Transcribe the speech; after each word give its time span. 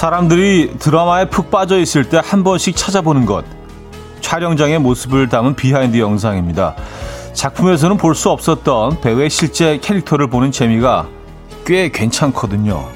사람들이 0.00 0.74
드라마에 0.78 1.24
푹 1.30 1.50
빠져 1.50 1.78
있을 1.78 2.04
때 2.10 2.18
한 2.18 2.44
번씩 2.44 2.76
찾아보는 2.76 3.24
것. 3.24 3.46
촬영장의 4.20 4.78
모습을 4.80 5.30
담은 5.30 5.54
behind 5.56 5.96
영상입니다. 5.98 6.76
작품에서는 7.32 7.96
볼 7.96 8.14
수 8.14 8.28
없었던 8.28 9.00
배우의 9.00 9.30
실제 9.30 9.78
캐릭터를 9.78 10.28
보는 10.28 10.52
재미가 10.52 11.08
꽤 11.64 11.88
괜찮거든요. 11.88 12.86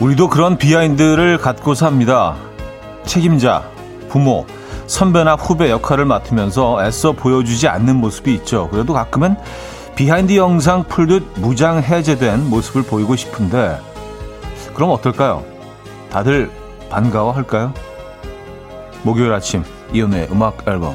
우리도 0.00 0.28
그런 0.28 0.58
behind를 0.58 1.38
갖고 1.38 1.74
삽니다. 1.74 2.36
책임자, 3.04 3.62
부모, 4.08 4.46
선배나 4.86 5.34
후배 5.34 5.70
역할을 5.70 6.04
맡으면서 6.04 6.84
애써 6.84 7.12
보여주지 7.12 7.66
않는 7.68 7.96
모습이 7.96 8.34
있죠. 8.34 8.68
그래도 8.68 8.92
가끔은 8.92 9.36
behind 9.94 10.36
영상 10.36 10.84
풀듯 10.84 11.40
무장 11.40 11.82
해제된 11.82 12.50
모습을 12.50 12.82
보이고 12.82 13.16
싶은데 13.16 13.80
그럼 14.74 14.90
어떨까요? 14.90 15.42
다들 16.10 16.50
반가워할까요? 16.90 17.72
목요일 19.02 19.32
아침 19.32 19.64
이현우의 19.94 20.28
음악 20.30 20.68
앨범 20.68 20.94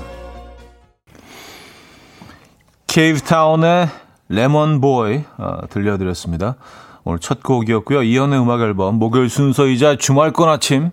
Cavetown의 2.85 3.87
레몬보이 4.29 5.23
어, 5.37 5.57
들려드렸습니다. 5.69 6.55
오늘 7.03 7.19
첫 7.19 7.41
곡이었고요. 7.43 8.03
이연의 8.03 8.39
음악 8.39 8.61
앨범 8.61 8.95
목요일 8.95 9.29
순서이자 9.29 9.97
주말권 9.97 10.49
아침 10.49 10.91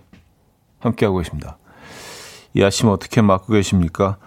함께하고 0.79 1.17
계십니다. 1.19 1.57
이 2.53 2.63
아침 2.63 2.89
어떻게 2.89 3.21
맞고 3.21 3.53
계십니까? 3.53 4.17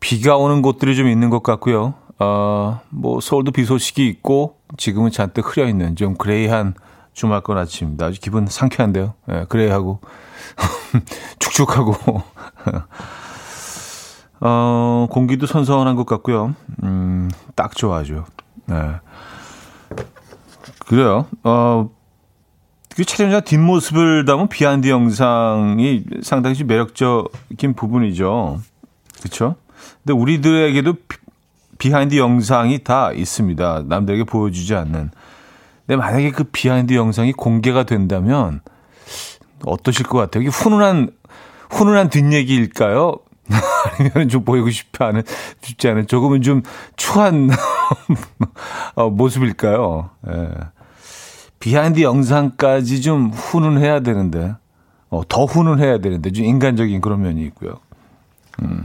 비가 0.00 0.36
오는 0.36 0.62
곳들이 0.62 0.96
좀 0.96 1.08
있는 1.08 1.30
것 1.30 1.42
같고요. 1.42 1.94
어, 2.18 2.80
뭐 2.90 3.20
서울도 3.20 3.52
비 3.52 3.64
소식이 3.64 4.06
있고 4.08 4.56
지금은 4.76 5.10
잔뜩 5.10 5.46
흐려 5.46 5.66
있는 5.66 5.96
좀 5.96 6.16
그레이한 6.16 6.74
주말권 7.14 7.56
아침입니다. 7.58 8.06
아주 8.06 8.20
기분 8.20 8.46
상쾌한데요. 8.46 9.14
예, 9.30 9.44
그레이하고 9.48 10.00
축축하고 11.38 11.94
어, 14.40 15.06
공기도 15.10 15.46
선선한 15.46 15.96
것 15.96 16.04
같고요. 16.04 16.54
음, 16.82 17.30
딱 17.54 17.76
좋아하죠. 17.76 18.24
네. 18.66 18.76
그래요. 20.86 21.26
어, 21.42 21.90
그 22.94 23.04
촬영자 23.04 23.40
뒷모습을 23.40 24.24
담은 24.24 24.48
behind 24.48 24.88
영상이 24.88 26.04
상당히 26.22 26.56
좀 26.56 26.66
매력적인 26.66 27.74
부분이죠. 27.74 28.60
그렇죠? 29.18 29.56
근데 30.02 30.12
우리들에게도 30.12 30.94
behind 31.78 32.16
영상이 32.16 32.84
다 32.84 33.12
있습니다. 33.12 33.84
남들에게 33.86 34.24
보여주지 34.24 34.74
않는. 34.74 35.10
근데 35.86 35.96
만약에 35.96 36.30
그 36.30 36.44
behind 36.44 36.94
영상이 36.94 37.32
공개가 37.32 37.84
된다면 37.84 38.60
어떠실 39.64 40.06
것 40.06 40.18
같아요? 40.18 40.42
이게 40.42 40.50
훈훈한 40.50 41.10
훈훈한 41.70 42.10
뒷얘기일까요? 42.10 43.16
아니면 43.98 44.28
좀 44.28 44.44
보이고 44.44 44.70
싶지 44.70 45.02
않은 45.02 45.22
싶지 45.60 45.88
않은 45.88 46.06
조금은 46.06 46.42
좀 46.42 46.62
추한 46.96 47.50
어, 48.94 49.10
모습일까요? 49.10 50.10
예. 50.28 50.48
behind 51.62 52.02
영상까지 52.02 53.02
좀 53.02 53.30
훈훈해야 53.30 54.00
되는데, 54.00 54.56
어, 55.10 55.22
더 55.28 55.44
훈훈해야 55.44 55.98
되는데, 55.98 56.32
좀 56.32 56.44
인간적인 56.44 57.00
그런 57.00 57.22
면이 57.22 57.40
있고요. 57.46 57.74
음, 58.62 58.84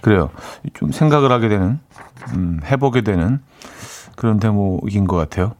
그래요. 0.00 0.30
좀 0.74 0.92
생각을 0.92 1.32
하게 1.32 1.48
되는, 1.48 1.80
음, 2.34 2.60
해보게 2.64 3.00
되는 3.00 3.40
그런 4.14 4.38
대목인 4.38 5.08
것 5.08 5.16
같아요. 5.16 5.54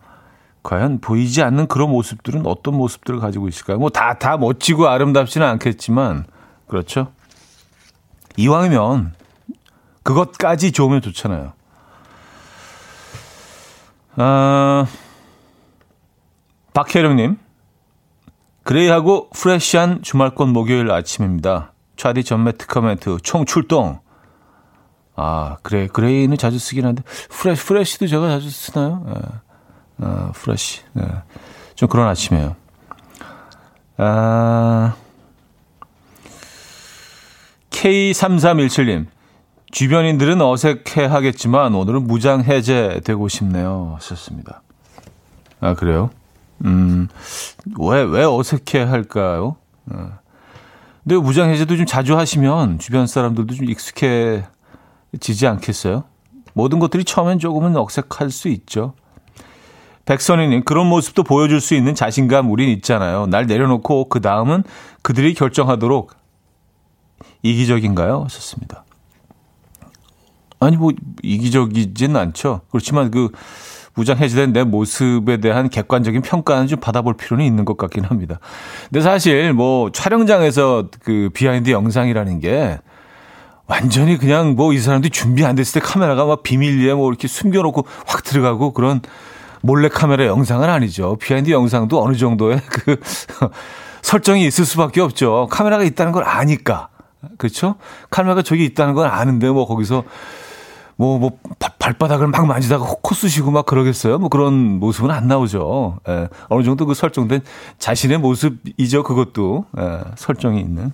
과연 0.63 1.01
보이지 1.01 1.43
않는 1.43 1.67
그런 1.67 1.91
모습들은 1.91 2.47
어떤 2.47 2.77
모습들을 2.77 3.19
가지고 3.19 3.49
있을까요? 3.49 3.79
뭐 3.79 3.91
다, 3.91 4.15
다 4.19 4.37
멋지고 4.37 4.87
아름답지는 4.87 5.45
않겠지만, 5.45 6.27
그렇죠? 6.69 7.11
이왕이면 8.37 9.15
그것까지 10.03 10.73
좋으면 10.73 11.03
좋잖아요. 11.03 11.53
아, 14.17 14.87
박혜령님, 16.73 17.39
그레이하고 18.63 19.31
프레시한 19.31 20.03
주말권 20.03 20.51
목요일 20.51 20.91
아침입니다. 20.91 21.73
차디 21.97 22.25
전매 22.25 22.53
특허 22.53 22.81
멘트 22.81 23.19
총 23.23 23.45
출동. 23.45 24.01
아, 25.17 25.59
그래, 25.63 25.87
그레이는 25.87 26.37
자주 26.39 26.59
쓰긴 26.59 26.87
한데, 26.87 27.03
프레시, 27.29 27.67
프레시도 27.67 28.07
제가 28.07 28.29
자주 28.29 28.49
쓰나요? 28.51 29.05
네. 29.07 29.15
아, 29.99 30.33
프레시. 30.35 30.83
네. 30.95 31.05
좀 31.75 31.89
그런 31.89 32.09
아침이에요. 32.09 32.57
아, 33.99 34.95
K3317님, 37.81 39.07
주변인들은 39.71 40.43
어색해 40.43 41.07
하겠지만 41.07 41.75
오늘은 41.75 42.07
무장 42.07 42.43
해제되고 42.43 43.29
싶네요. 43.29 43.95
하셨습니다. 43.97 44.61
아, 45.61 45.75
그래요? 45.75 46.11
음, 46.67 47.09
왜, 47.79 48.03
왜 48.03 48.25
어색해 48.25 48.83
할까요? 48.85 49.57
어. 49.91 50.19
근데 51.03 51.17
무장 51.17 51.49
해제도 51.49 51.75
좀 51.75 51.87
자주 51.87 52.19
하시면 52.19 52.81
주변 52.81 53.07
사람들도 53.07 53.55
좀 53.55 53.71
익숙해지지 53.71 55.47
않겠어요? 55.47 56.05
모든 56.53 56.81
것들이 56.81 57.05
처음엔 57.05 57.39
조금은 57.39 57.77
어색할 57.79 58.31
수 58.31 58.49
있죠. 58.49 58.93
백선희님, 60.05 60.65
그런 60.65 60.87
모습도 60.87 61.23
보여줄 61.23 61.63
수 61.63 61.75
있는 61.75 61.95
자신감 61.95 62.51
우린 62.51 62.69
있잖아요. 62.71 63.25
날 63.27 63.47
내려놓고 63.47 64.11
그 64.11 64.21
다음은 64.21 64.65
그들이 65.01 65.33
결정하도록 65.33 66.20
이기적인가요? 67.43 68.25
하셨습니다. 68.25 68.85
아니, 70.61 70.77
뭐, 70.77 70.93
이기적이진 71.23 72.17
않죠. 72.17 72.63
그렇지만 72.71 73.11
그, 73.11 73.31
무장 73.95 74.19
해제된 74.19 74.53
내 74.53 74.63
모습에 74.65 75.39
대한 75.39 75.69
객관적인 75.69 76.23
평가는 76.23 76.69
좀 76.69 76.81
받아볼 76.81 77.15
필요는 77.17 77.45
있는 77.45 77.65
것 77.65 77.77
같긴 77.77 78.05
합니다. 78.05 78.39
근데 78.85 79.01
사실 79.01 79.53
뭐 79.53 79.91
촬영장에서 79.91 80.89
그 81.03 81.29
behind 81.35 81.71
영상이라는 81.71 82.39
게 82.41 82.79
완전히 83.67 84.17
그냥 84.17 84.55
뭐 84.55 84.73
이 84.73 84.79
사람들이 84.79 85.11
준비 85.11 85.45
안 85.45 85.57
됐을 85.57 85.81
때 85.81 85.87
카메라가 85.87 86.25
막 86.25 86.43
비밀리에 86.43 86.95
뭐 86.95 87.09
이렇게 87.11 87.29
숨겨놓고 87.29 87.85
확 88.07 88.23
들어가고 88.23 88.73
그런 88.73 89.01
몰래 89.61 89.89
카메라 89.89 90.25
영상은 90.27 90.69
아니죠. 90.69 91.17
behind 91.17 91.51
영상도 91.51 92.03
어느 92.03 92.17
정도의 92.17 92.61
그 92.71 92.97
설정이 94.03 94.47
있을 94.47 94.65
수밖에 94.65 95.01
없죠. 95.01 95.49
카메라가 95.51 95.83
있다는 95.85 96.13
걸 96.13 96.25
아니까. 96.25 96.89
그렇죠? 97.39 97.77
카메라가 98.11 98.43
저기 98.43 98.65
있다는 98.65 98.95
걸 98.95 99.09
아는데 99.09 99.51
뭐 99.51 99.67
거기서 99.67 100.05
뭐, 100.97 101.19
뭐, 101.19 101.39
발바닥을 101.79 102.27
막 102.27 102.47
만지다가 102.47 102.85
코 103.01 103.15
쑤시고 103.15 103.51
막 103.51 103.65
그러겠어요? 103.65 104.19
뭐 104.19 104.29
그런 104.29 104.79
모습은 104.79 105.11
안 105.11 105.29
나오죠. 105.29 105.99
예, 106.07 106.29
어느 106.51 106.63
정도 106.63 106.85
그 106.85 106.93
설정된 106.93 107.41
자신의 107.79 108.19
모습이죠. 108.19 109.03
그것도, 109.03 109.65
예, 109.79 110.01
설정이 110.17 110.61
있는. 110.61 110.93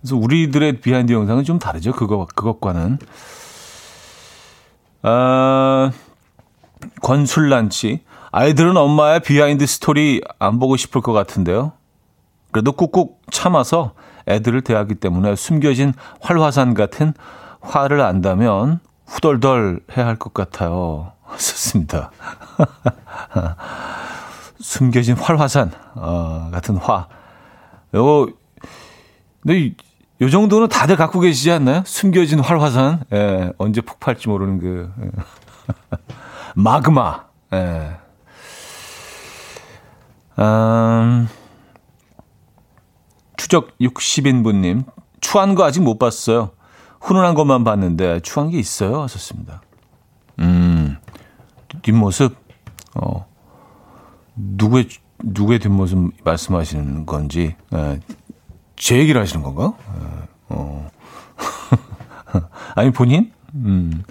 그래서 0.00 0.16
우리들의 0.16 0.80
behind 0.80 1.12
영상은 1.12 1.42
좀 1.42 1.58
다르죠. 1.58 1.90
그거, 1.90 2.28
그것과는. 2.36 3.00
아, 5.02 5.90
권술란 7.02 7.70
씨. 7.70 8.04
아이들은 8.30 8.76
엄마의 8.76 9.20
behind 9.20 9.66
story 9.66 10.20
안 10.38 10.60
보고 10.60 10.76
싶을 10.76 11.00
것 11.00 11.12
같은데요. 11.12 11.72
그래도 12.52 12.70
꾹꾹 12.70 13.16
참아서 13.32 13.94
애들을 14.28 14.60
대하기 14.62 14.96
때문에 14.96 15.36
숨겨진 15.36 15.92
활화산 16.20 16.74
같은 16.74 17.14
화를 17.60 18.00
안다면 18.00 18.80
후덜덜 19.06 19.80
해야 19.96 20.06
할 20.06 20.16
것 20.16 20.34
같아요. 20.34 21.12
썼습니다. 21.36 22.10
숨겨진 24.60 25.16
활화산 25.16 25.70
어, 25.94 26.48
같은 26.52 26.76
화. 26.76 27.06
요, 27.94 28.26
근데 29.42 29.74
요 30.20 30.30
정도는 30.30 30.68
다들 30.68 30.96
갖고 30.96 31.20
계시지 31.20 31.50
않나요? 31.52 31.82
숨겨진 31.84 32.40
활화산. 32.40 33.00
예, 33.12 33.52
언제 33.58 33.80
폭발할지 33.80 34.28
모르는 34.28 34.58
그 34.58 34.90
예. 35.02 35.10
마그마. 36.56 37.24
예. 37.52 37.96
음, 40.38 41.28
추적 43.36 43.76
60인분님 43.78 44.84
추한 45.20 45.54
거 45.54 45.64
아직 45.64 45.80
못 45.80 45.98
봤어요. 45.98 46.50
훈훈한 47.00 47.34
것만 47.34 47.64
봤는데 47.64 48.20
추한 48.20 48.50
게 48.50 48.58
있어요? 48.58 49.02
하셨습니다. 49.02 49.62
음, 50.40 50.96
뒷모습, 51.82 52.36
어, 52.94 53.26
누구의 54.34 54.88
누구의 55.22 55.58
뒷모습 55.60 56.12
말씀하시는 56.24 57.06
건지, 57.06 57.56
예, 57.74 58.00
제 58.76 58.98
얘기를 58.98 59.20
하시는 59.20 59.42
건가? 59.42 59.74
예, 59.78 60.28
어. 60.50 60.90
아니, 62.74 62.90
본인? 62.90 63.32
음. 63.54 64.02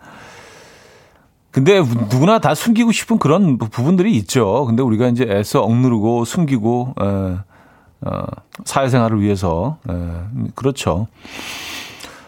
근데 1.51 1.79
누구나 1.79 2.39
다 2.39 2.53
숨기고 2.53 2.91
싶은 2.91 3.17
그런 3.17 3.57
부분들이 3.57 4.15
있죠. 4.17 4.65
근데 4.65 4.83
우리가 4.83 5.07
이제 5.07 5.25
애써 5.29 5.61
억누르고 5.61 6.25
숨기고, 6.25 6.95
에, 6.99 7.37
어, 8.05 8.25
사회생활을 8.63 9.21
위해서, 9.21 9.77
에, 9.89 9.93
그렇죠. 10.55 11.07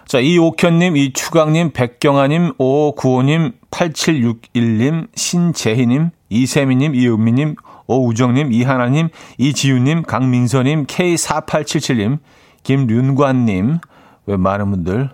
자, 0.06 0.19
이옥현님, 0.19 0.95
이추강님, 0.97 1.71
백경아님, 1.74 2.53
오구호님, 2.57 3.53
8761님, 3.71 5.07
신재희님, 5.15 6.09
이세미님, 6.29 6.95
이은미님, 6.95 7.56
오우정님, 7.88 8.51
이하나님, 8.51 9.09
이지윤님, 9.38 10.03
강민서님, 10.03 10.85
K4877님, 10.88 12.19
김윤관님, 12.63 13.79
왜 14.25 14.38
많은 14.38 14.71
분들, 14.71 15.09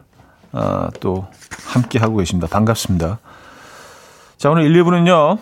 아, 0.54 0.90
또 1.00 1.28
함께 1.68 2.00
하고 2.00 2.18
계십니다. 2.18 2.48
반갑습니다. 2.48 3.20
자, 4.38 4.50
오늘 4.50 4.64
1, 4.64 4.84
2부는요. 4.84 5.40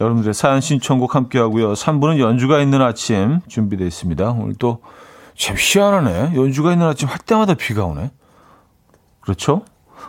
여러분들의 0.00 0.34
사연 0.34 0.60
신청곡 0.60 1.14
함께 1.14 1.38
하고요. 1.38 1.72
3부는 1.72 2.18
연주가 2.18 2.60
있는 2.60 2.82
아침 2.82 3.40
준비되어 3.48 3.86
있습니다. 3.86 4.30
오늘 4.30 4.54
또 4.54 4.80
참 5.38 5.54
희한하네. 5.56 6.32
연주가 6.34 6.72
있는 6.72 6.86
아침 6.86 7.08
할 7.08 7.18
때마다 7.18 7.54
비가 7.54 7.84
오네. 7.84 8.10
그렇죠? 9.20 9.62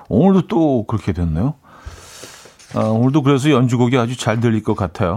오늘도 0.10 0.48
또 0.48 0.86
그렇게 0.88 1.14
됐네요. 1.14 1.54
아, 2.74 2.80
오늘도 2.80 3.22
그래서 3.22 3.52
연주곡이 3.52 3.96
아주 3.98 4.18
잘 4.18 4.40
들릴 4.40 4.64
것 4.64 4.76
같아요. 4.76 5.14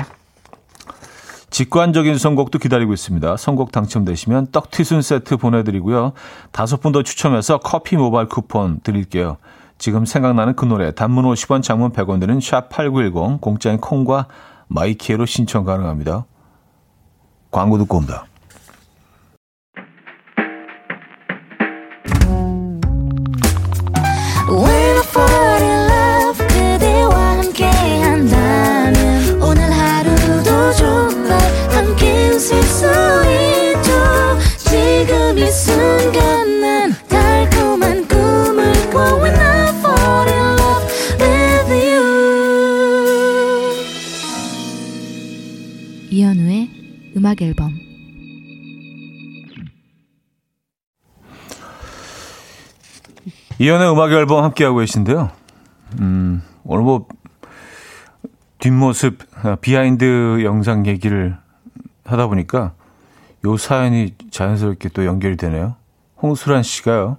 직관적인 1.48 2.18
선곡도 2.18 2.58
기다리고 2.58 2.92
있습니다. 2.92 3.36
선곡 3.38 3.72
당첨되시면 3.72 4.48
떡튀순 4.52 5.00
세트 5.02 5.38
보내드리고요. 5.38 6.12
다섯 6.50 6.80
분 6.80 6.92
더 6.92 7.02
추첨해서 7.02 7.58
커피 7.58 7.96
모바일 7.96 8.28
쿠폰 8.28 8.80
드릴게요. 8.80 9.38
지금 9.78 10.04
생각나는 10.04 10.56
그 10.56 10.66
노래 10.66 10.92
단문 10.94 11.24
50원 11.24 11.62
장문 11.62 11.92
100원 11.92 12.20
드는 12.20 12.38
샵8910 12.38 13.40
공짜인 13.40 13.78
콩과 13.78 14.26
마이키에로 14.72 15.26
신청 15.26 15.64
가능합니다. 15.64 16.26
광고 17.50 17.78
듣고 17.78 17.98
옵니다. 17.98 18.26
음악 47.32 47.40
앨범 47.40 47.72
이현우의 53.58 53.92
음악 53.92 54.12
앨범 54.12 54.44
함께하고 54.44 54.78
계신데요. 54.78 55.30
음, 56.00 56.42
오늘 56.64 56.84
뭐 56.84 57.06
뒷모습 58.58 59.18
behind 59.60 60.42
영상 60.44 60.86
얘기를 60.86 61.38
하다 62.04 62.26
보니까 62.26 62.72
요 63.46 63.56
사연이 63.56 64.14
자연스럽게 64.30 64.90
또 64.90 65.06
연결이 65.06 65.36
되네요. 65.36 65.76
홍수란 66.20 66.62
씨가요. 66.62 67.16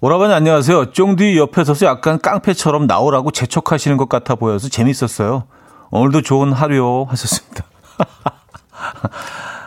오라버니 0.00 0.32
안녕하세요. 0.32 0.92
쫑디 0.92 1.36
옆에 1.36 1.64
서서 1.64 1.86
약간 1.86 2.20
깡패처럼 2.20 2.86
나오라고 2.86 3.30
재촉하시는 3.32 3.96
것 3.96 4.08
같아 4.08 4.36
보여서 4.36 4.68
재밌었어요. 4.68 5.44
오늘도 5.90 6.22
좋은 6.22 6.52
하루요 6.52 7.04
하셨습니다. 7.08 7.64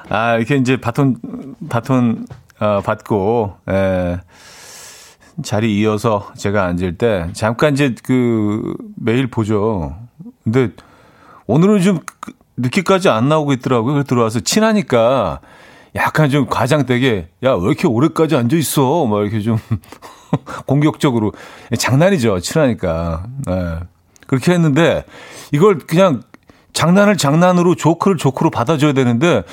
아, 0.10 0.36
이렇게 0.36 0.56
이제 0.56 0.78
바톤, 0.78 1.18
바톤, 1.70 2.28
어, 2.60 2.82
받고, 2.82 3.56
에, 3.70 4.18
자리 5.44 5.80
이어서 5.80 6.32
제가 6.38 6.66
앉을 6.66 6.98
때, 6.98 7.28
잠깐 7.34 7.74
이제 7.74 7.96
그, 8.04 8.76
매일 8.96 9.28
보죠. 9.28 9.96
근데, 10.44 10.70
오늘은 11.48 11.82
좀 11.82 12.00
그, 12.20 12.34
늦게까지 12.58 13.10
안 13.10 13.30
나오고 13.30 13.54
있더라고요. 13.54 14.04
들어와서 14.04 14.42
친하니까, 14.42 15.40
약간 15.96 16.30
좀 16.30 16.48
과장되게, 16.48 17.30
야, 17.44 17.54
왜 17.54 17.66
이렇게 17.66 17.88
오래까지 17.88 18.36
앉아 18.36 18.56
있어? 18.58 19.06
막 19.06 19.22
이렇게 19.22 19.42
좀, 19.42 19.58
공격적으로. 20.66 21.32
장난이죠. 21.78 22.40
친하니까. 22.40 23.26
예. 23.50 23.80
그렇게 24.28 24.52
했는데, 24.54 25.06
이걸 25.52 25.78
그냥 25.80 26.22
장난을 26.74 27.18
장난으로 27.18 27.76
조크를 27.76 28.18
조크로 28.18 28.50
받아줘야 28.50 28.94
되는데 28.94 29.44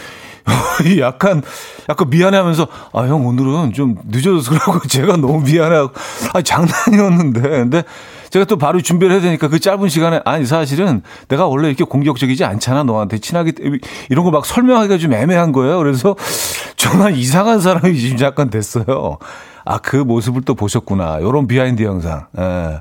약간 1.00 1.42
약간 1.88 2.08
미안해하면서 2.10 2.66
아 2.94 3.02
형 3.02 3.26
오늘은 3.26 3.72
좀 3.74 3.96
늦어져서 4.06 4.50
그러고 4.58 4.80
제가 4.88 5.16
너무 5.16 5.40
미안해하고 5.42 5.92
아 6.34 6.42
장난이었는데. 6.42 7.40
근데 7.40 7.82
제가 8.30 8.44
또 8.44 8.56
바로 8.56 8.80
준비를 8.80 9.12
해야 9.14 9.20
되니까 9.22 9.48
그 9.48 9.58
짧은 9.58 9.88
시간에 9.88 10.20
아니 10.24 10.46
사실은 10.46 11.02
내가 11.28 11.46
원래 11.46 11.68
이렇게 11.68 11.84
공격적이지 11.84 12.44
않잖아 12.44 12.84
너한테. 12.84 13.18
때문에 13.18 13.78
이런 14.08 14.24
거 14.24 14.30
막 14.30 14.46
설명하기가 14.46 14.98
좀 14.98 15.12
애매한 15.12 15.50
거예요. 15.52 15.78
그래서 15.78 16.14
정말 16.76 17.16
이상한 17.16 17.60
사람이 17.60 17.98
지금 17.98 18.18
약간 18.20 18.48
됐어요. 18.50 19.18
아 19.64 19.78
그 19.78 19.96
모습을 19.96 20.42
또 20.42 20.54
보셨구나. 20.54 21.20
요런 21.20 21.46
behind 21.48 21.82
영상. 21.82 22.26
예. 22.38 22.80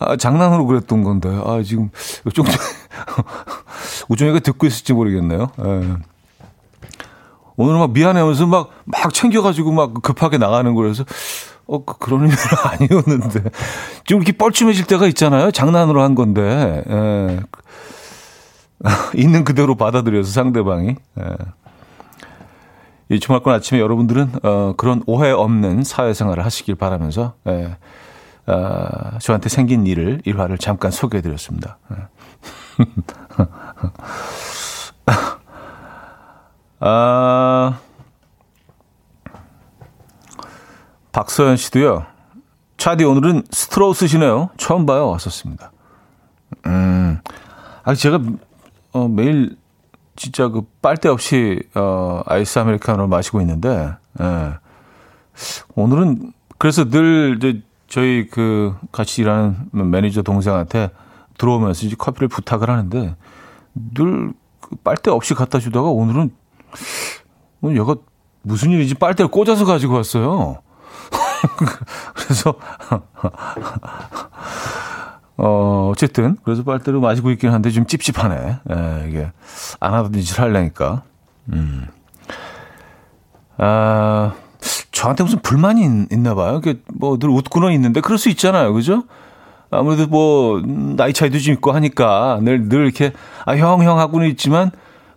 아, 0.00 0.16
장난으로 0.16 0.66
그랬던 0.66 1.04
건데. 1.04 1.28
아, 1.28 1.62
지금 1.62 1.90
좀 2.32 2.46
우정이가 4.08 4.40
듣고 4.40 4.66
있을지 4.66 4.92
모르겠네요. 4.94 5.50
예. 5.60 5.96
오늘은 7.56 7.78
막 7.78 7.92
미안해 7.92 8.20
하면서 8.20 8.46
막, 8.46 8.70
막 8.86 9.12
챙겨가지고 9.12 9.70
막 9.72 10.02
급하게 10.02 10.38
나가는 10.38 10.74
거라서, 10.74 11.04
어, 11.66 11.84
그, 11.84 11.98
그런 11.98 12.22
의미는 12.22 12.38
아니었는데. 12.64 13.50
좀 14.04 14.22
이렇게 14.22 14.32
뻘쭘해질 14.32 14.86
때가 14.86 15.06
있잖아요. 15.08 15.50
장난으로 15.50 16.02
한 16.02 16.14
건데. 16.14 16.82
예. 16.88 17.40
있는 19.14 19.44
그대로 19.44 19.74
받아들여서 19.74 20.32
상대방이. 20.32 20.96
예. 21.20 21.24
이 23.10 23.20
주말권 23.20 23.52
아침에 23.52 23.78
여러분들은, 23.80 24.30
어, 24.44 24.74
그런 24.78 25.02
오해 25.06 25.30
없는 25.30 25.84
사회생활을 25.84 26.42
하시길 26.42 26.76
바라면서, 26.76 27.34
예. 27.48 27.76
어, 28.50 29.18
저한테 29.20 29.48
생긴 29.48 29.86
일을 29.86 30.22
일화를 30.24 30.58
잠깐 30.58 30.90
소개해드렸습니다. 30.90 31.78
네. 31.88 31.96
아, 36.80 37.78
박서연 41.12 41.56
씨도요. 41.56 42.06
차디 42.76 43.04
오늘은 43.04 43.44
스트로우 43.50 43.94
쓰시네요. 43.94 44.50
처음 44.56 44.86
봐요. 44.86 45.08
왔었습니다. 45.10 45.70
음, 46.66 47.20
아 47.84 47.94
제가 47.94 48.20
어, 48.92 49.06
매일 49.06 49.56
진짜 50.16 50.48
그 50.48 50.62
빨대 50.82 51.08
없이 51.08 51.62
어, 51.74 52.22
아이스 52.26 52.58
아메리카노를 52.58 53.06
마시고 53.06 53.40
있는데 53.42 53.92
예. 54.20 54.54
오늘은 55.74 56.32
그래서 56.58 56.88
늘 56.88 57.36
이제 57.38 57.62
저희 57.90 58.26
그 58.28 58.74
같이 58.92 59.20
일하는 59.20 59.68
매니저 59.72 60.22
동생한테 60.22 60.90
들어오면서 61.36 61.86
이제 61.86 61.96
커피를 61.98 62.28
부탁을 62.28 62.70
하는데 62.70 63.16
늘그 63.74 64.32
빨대 64.84 65.10
없이 65.10 65.34
갖다 65.34 65.58
주다가 65.58 65.88
오늘은 65.88 66.30
뭐 67.58 67.74
얘가 67.74 67.96
무슨 68.42 68.70
일인지 68.70 68.94
빨대를 68.94 69.30
꽂아서 69.30 69.64
가지고 69.64 69.94
왔어요. 69.94 70.58
그래서 72.14 72.54
어 75.36 75.90
어쨌든 75.92 76.36
그래서 76.44 76.62
빨대를 76.62 77.00
마시고 77.00 77.32
있긴 77.32 77.52
한데 77.52 77.70
좀 77.70 77.86
찝찝하네. 77.86 78.60
예, 78.70 79.06
이게 79.08 79.32
안 79.80 79.94
하던 79.94 80.12
짓을 80.12 80.40
하려니까. 80.40 81.02
음. 81.52 81.88
아 83.58 84.32
저한테 85.00 85.24
무슨 85.24 85.38
불만이 85.40 86.06
있, 86.12 86.18
나 86.18 86.34
봐요. 86.34 86.60
뭐늘 86.94 87.30
웃고는 87.30 87.72
있는데 87.72 88.02
그럴 88.02 88.18
수 88.18 88.28
있잖아요. 88.28 88.74
그죠? 88.74 89.04
아무래도 89.70 90.06
뭐 90.06 90.60
나이 90.62 91.12
차이도 91.14 91.38
좀 91.38 91.54
있고 91.54 91.72
하니까 91.72 92.40
늘 92.42 92.68
늘 92.68 92.84
이렇게 92.84 93.12
아 93.46 93.54
형 93.56 93.82
형 93.82 93.98
하고는 93.98 94.28
있지만 94.28 94.70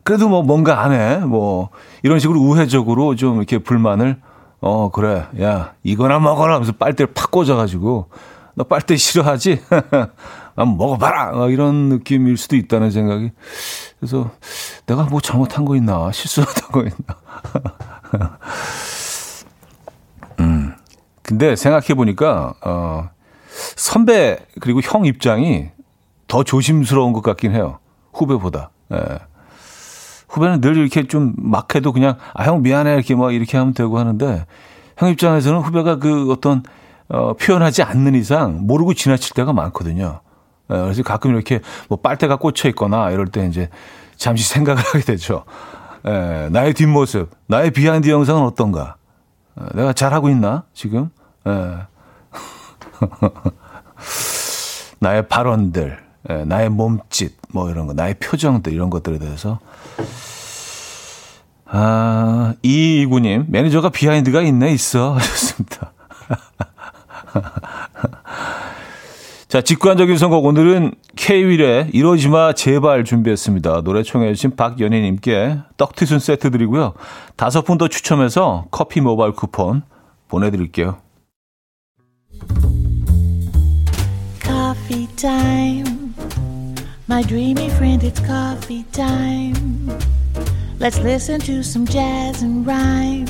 그래도 0.03 0.29
뭐 0.29 0.41
뭔가 0.41 0.81
안 0.83 0.93
해. 0.93 1.17
뭐 1.17 1.69
이런 2.01 2.19
식으로 2.19 2.39
우회적으로 2.39 3.15
좀 3.15 3.37
이렇게 3.37 3.57
불만을 3.57 4.21
어 4.61 4.89
그래 4.89 5.25
야 5.41 5.73
이거나 5.83 6.19
먹어라 6.19 6.53
하면서 6.55 6.71
빨대를 6.71 7.13
팍 7.13 7.29
꽂아가지고 7.31 8.07
너 8.55 8.63
빨대 8.63 8.95
싫어하지? 8.95 9.59
한번 10.55 10.77
먹어봐라! 10.77 11.31
어, 11.33 11.49
이런 11.49 11.89
느낌일 11.89 12.37
수도 12.37 12.55
있다는 12.55 12.91
생각이. 12.91 13.31
그래서 13.99 14.29
내가 14.85 15.03
뭐 15.03 15.19
잘못한 15.19 15.65
거 15.65 15.75
있나? 15.75 16.09
실수한 16.13 16.47
거 16.71 16.81
있나? 16.81 18.37
음. 21.23 21.37
근데 21.37 21.55
생각해 21.55 21.93
보니까, 21.95 22.53
어, 22.65 23.09
선배 23.75 24.37
그리고 24.59 24.81
형 24.81 25.05
입장이 25.05 25.69
더 26.27 26.43
조심스러운 26.43 27.13
것 27.13 27.21
같긴 27.21 27.53
해요. 27.53 27.79
후배보다. 28.13 28.71
예. 28.91 28.97
후배는 30.29 30.61
늘 30.61 30.77
이렇게 30.77 31.07
좀 31.07 31.33
막 31.37 31.75
해도 31.75 31.93
그냥, 31.93 32.17
아, 32.33 32.43
형 32.45 32.61
미안해. 32.63 32.93
이렇게 32.95 33.13
뭐 33.15 33.31
이렇게 33.31 33.57
하면 33.57 33.73
되고 33.73 33.97
하는데, 33.99 34.45
형 34.97 35.09
입장에서는 35.09 35.59
후배가 35.61 35.97
그 35.99 36.31
어떤, 36.31 36.63
어, 37.09 37.33
표현하지 37.33 37.83
않는 37.83 38.15
이상 38.15 38.65
모르고 38.65 38.93
지나칠 38.95 39.33
때가 39.35 39.53
많거든요. 39.53 40.21
예, 40.71 40.75
그래서 40.75 41.03
가끔 41.03 41.31
이렇게 41.31 41.59
뭐 41.89 41.99
빨대가 42.01 42.37
꽂혀 42.37 42.69
있거나 42.69 43.11
이럴 43.11 43.27
때 43.27 43.45
이제 43.47 43.69
잠시 44.15 44.47
생각을 44.49 44.81
하게 44.83 44.99
되죠. 45.01 45.43
예, 46.07 46.49
나의 46.51 46.73
뒷모습, 46.73 47.29
나의 47.47 47.71
behind 47.71 48.09
영상은 48.09 48.41
어떤가? 48.43 48.95
예, 49.59 49.65
내가 49.75 49.93
잘하고 49.93 50.29
있나, 50.29 50.63
지금? 50.73 51.09
예. 51.47 51.77
나의 54.99 55.27
발언들, 55.27 55.99
예, 56.29 56.45
나의 56.45 56.69
몸짓, 56.69 57.37
뭐 57.49 57.69
이런 57.69 57.87
거, 57.87 57.93
나의 57.93 58.15
표정들, 58.15 58.73
이런 58.73 58.89
것들에 58.89 59.19
대해서. 59.19 59.59
아, 61.65 62.53
이이구님, 62.61 63.45
매니저가 63.49 63.89
behind가 63.89 64.41
있네, 64.41 64.71
있어. 64.73 65.15
하셨습니다. 65.17 65.82
자, 69.53 69.61
직관적인 69.61 70.17
선곡 70.17 70.45
오늘은 70.45 70.95
K-윌의 71.15 71.89
이러지마 71.93 72.53
제발 72.53 73.03
준비했습니다. 73.03 73.81
노래 73.83 74.01
청해주신 74.01 74.55
박연희님께 74.55 75.59
떡튀순 75.77 76.17
세트 76.17 76.49
드리고요. 76.49 76.93
다섯 77.35 77.61
분 77.61 77.77
더 77.77 77.87
추첨해서 77.87 78.65
커피 78.71 78.99
모바일 78.99 79.33
쿠폰 79.33 79.83
보내드릴게요. 80.27 80.97
Coffee 84.41 85.07
time. 85.17 86.15
My 87.07 87.21
dreamy 87.23 87.67
friend, 87.67 88.03
it's 88.03 88.25
coffee 88.25 88.83
time. 88.91 89.95
Let's 90.79 90.97
listen 90.97 91.39
to 91.41 91.59
some 91.59 91.85
jazz 91.85 92.43
and 92.43 92.65
rhyme 92.65 93.27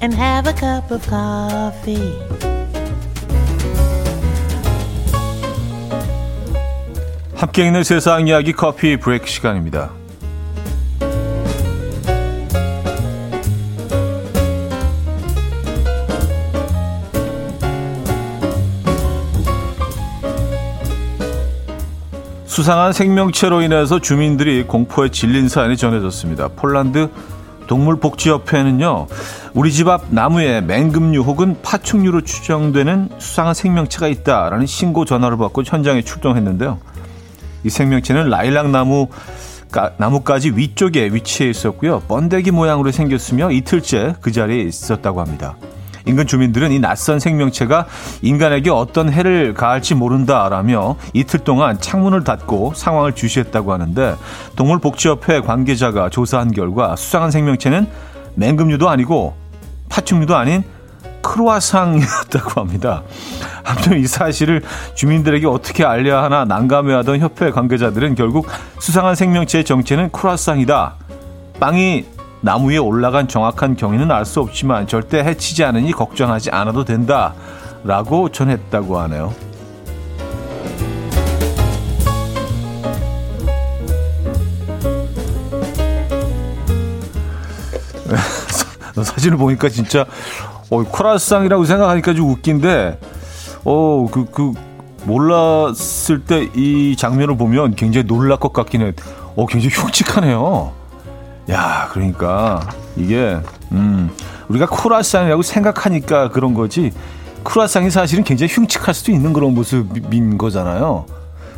and 0.00 0.14
have 0.14 0.48
a 0.48 0.54
cup 0.54 0.92
of 0.92 1.04
coffee. 1.10 2.51
함께 7.42 7.66
있는 7.66 7.82
세상 7.82 8.28
이야기 8.28 8.52
커피 8.52 8.96
브레이크 8.96 9.26
시간입니다. 9.26 9.90
수상한 22.46 22.92
생명체로 22.92 23.62
인해서 23.62 23.98
주민들이 23.98 24.62
공포에 24.62 25.08
질린 25.08 25.48
사연이 25.48 25.76
전해졌습니다. 25.76 26.46
폴란드 26.54 27.10
동물복지협회는요, 27.66 29.08
우리 29.54 29.72
집 29.72 29.88
앞 29.88 30.04
나무에 30.10 30.60
맹금류 30.60 31.22
혹은 31.22 31.56
파충류로 31.60 32.20
추정되는 32.20 33.08
수상한 33.18 33.54
생명체가 33.54 34.06
있다라는 34.06 34.66
신고 34.66 35.04
전화를 35.04 35.38
받고 35.38 35.64
현장에 35.66 36.02
출동했는데요. 36.02 36.91
이 37.64 37.70
생명체는 37.70 38.28
라일락 38.28 38.70
나무 38.70 39.08
나뭇가지 39.96 40.50
위쪽에 40.50 41.10
위치해 41.12 41.48
있었고요. 41.48 42.00
번데기 42.00 42.50
모양으로 42.50 42.90
생겼으며 42.90 43.50
이틀째 43.52 44.16
그 44.20 44.30
자리에 44.30 44.62
있었다고 44.62 45.20
합니다. 45.20 45.56
인근 46.04 46.26
주민들은 46.26 46.72
이 46.72 46.78
낯선 46.78 47.20
생명체가 47.20 47.86
인간에게 48.22 48.70
어떤 48.70 49.12
해를 49.12 49.54
가할지 49.54 49.94
모른다라며 49.94 50.96
이틀 51.12 51.40
동안 51.40 51.78
창문을 51.80 52.24
닫고 52.24 52.72
상황을 52.74 53.12
주시했다고 53.12 53.72
하는데 53.72 54.16
동물복지협회 54.56 55.40
관계자가 55.42 56.10
조사한 56.10 56.52
결과 56.52 56.96
수상한 56.96 57.30
생명체는 57.30 57.86
맹금류도 58.34 58.88
아니고 58.88 59.34
파충류도 59.88 60.36
아닌 60.36 60.64
크로아상이었다고 61.22 62.60
합니다. 62.60 63.02
아무튼 63.64 63.98
이 63.98 64.06
사실을 64.06 64.62
주민들에게 64.94 65.46
어떻게 65.46 65.84
알려야 65.84 66.22
하나 66.22 66.44
난감해하던 66.44 67.20
협회 67.20 67.50
관계자들은 67.50 68.14
결국 68.14 68.46
수상한 68.78 69.14
생명체의 69.14 69.64
정체는 69.64 70.10
크로아상이다. 70.10 70.94
빵이 71.60 72.06
나무 72.40 72.70
위에 72.70 72.78
올라간 72.78 73.28
정확한 73.28 73.76
경위는 73.76 74.10
알 74.10 74.24
수 74.24 74.40
없지만 74.40 74.86
절대 74.86 75.18
해치지 75.20 75.64
않으니 75.64 75.92
걱정하지 75.92 76.50
않아도 76.50 76.84
된다. 76.84 77.34
라고 77.84 78.28
전했다고 78.28 78.98
하네요. 79.00 79.32
사진을 89.02 89.36
보니까 89.36 89.68
진짜 89.68 90.04
어, 90.72 90.82
코라상이라고 90.84 91.66
생각하니까 91.66 92.14
좀 92.14 92.30
웃긴데, 92.30 92.98
어, 93.64 94.06
그, 94.10 94.24
그, 94.24 94.54
몰랐을 95.04 96.24
때 96.26 96.48
이 96.54 96.96
장면을 96.96 97.36
보면 97.36 97.74
굉장히 97.74 98.06
놀랄 98.06 98.38
것 98.38 98.54
같긴 98.54 98.80
해. 98.80 98.92
어, 99.36 99.46
굉장히 99.46 99.74
흉측하네요. 99.74 100.72
야, 101.50 101.88
그러니까 101.92 102.66
이게, 102.96 103.36
음, 103.72 104.10
우리가 104.48 104.66
코라상이라고 104.66 105.42
생각하니까 105.42 106.30
그런 106.30 106.54
거지, 106.54 106.90
크루아상이 107.42 107.90
사실은 107.90 108.24
굉장히 108.24 108.50
흉측할 108.54 108.94
수도 108.94 109.12
있는 109.12 109.34
그런 109.34 109.54
모습인 109.54 110.38
거잖아요. 110.38 111.04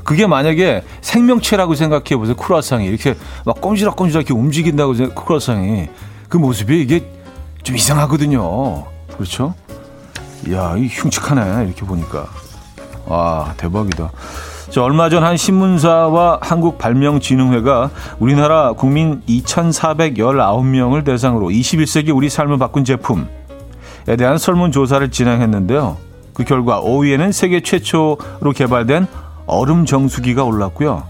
그게 0.02 0.26
만약에 0.26 0.82
생명체라고 1.02 1.76
생각해 1.76 2.16
보세요. 2.16 2.34
크루아상이 2.34 2.86
이렇게 2.86 3.14
막 3.44 3.60
꼼지락꼼지락 3.60 4.22
이렇게 4.22 4.34
움직인다고 4.34 4.94
크루아상이 5.14 5.88
그 6.28 6.36
모습이 6.36 6.80
이게 6.80 7.06
좀 7.62 7.76
이상하거든요. 7.76 8.93
그렇죠? 9.16 9.54
이야, 10.46 10.74
이 10.76 10.86
흉측하네. 10.88 11.64
이렇게 11.66 11.84
보니까. 11.86 12.26
와, 13.06 13.54
대박이다. 13.56 14.10
자, 14.70 14.82
얼마 14.82 15.08
전 15.08 15.22
한 15.22 15.36
신문사와 15.36 16.40
한국발명진흥회가 16.42 17.90
우리나라 18.18 18.72
국민 18.72 19.22
2,419명을 19.28 21.04
대상으로 21.04 21.48
21세기 21.48 22.14
우리 22.14 22.28
삶을 22.28 22.58
바꾼 22.58 22.84
제품에 22.84 23.24
대한 24.18 24.36
설문조사를 24.38 25.10
진행했는데요. 25.10 25.96
그 26.34 26.44
결과 26.44 26.80
5위에는 26.82 27.30
세계 27.32 27.60
최초로 27.60 28.52
개발된 28.54 29.06
얼음 29.46 29.84
정수기가 29.86 30.42
올랐고요. 30.42 31.04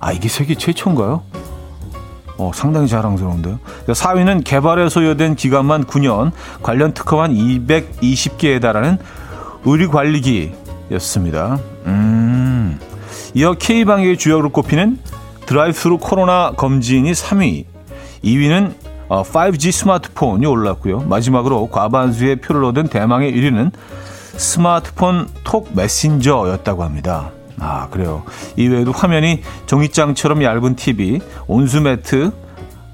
아, 0.00 0.12
이게 0.12 0.28
세계 0.28 0.54
최초인가요? 0.56 1.22
어, 2.40 2.50
상당히 2.54 2.88
자랑스러운데요. 2.88 3.58
4위는 3.86 4.24
그러니까 4.24 4.50
개발에 4.50 4.88
소요된 4.88 5.36
기간만 5.36 5.84
9년, 5.84 6.32
관련 6.62 6.94
특허만 6.94 7.34
220개에 7.34 8.62
달하는 8.62 8.96
의료관리기였습니다. 9.66 11.58
음. 11.84 12.80
이어 13.34 13.52
K방역의 13.52 14.16
주역으로 14.16 14.48
꼽히는 14.50 14.98
드라이브스루 15.44 15.98
코로나 15.98 16.52
검진이 16.56 17.12
3위, 17.12 17.66
2위는 18.24 18.72
5G 19.10 19.68
어, 19.68 19.72
스마트폰이 19.72 20.46
올랐고요. 20.46 21.00
마지막으로 21.00 21.68
과반수의 21.68 22.36
표를 22.36 22.64
얻은 22.64 22.88
대망의 22.88 23.34
1위는 23.34 23.70
스마트폰 24.38 25.28
톡 25.44 25.68
메신저였다고 25.74 26.84
합니다. 26.84 27.32
아, 27.60 27.88
그래요. 27.90 28.24
이외에도 28.56 28.92
화면이 28.92 29.42
종이장처럼 29.66 30.42
얇은 30.42 30.76
TV, 30.76 31.20
온수 31.46 31.80
매트, 31.80 32.32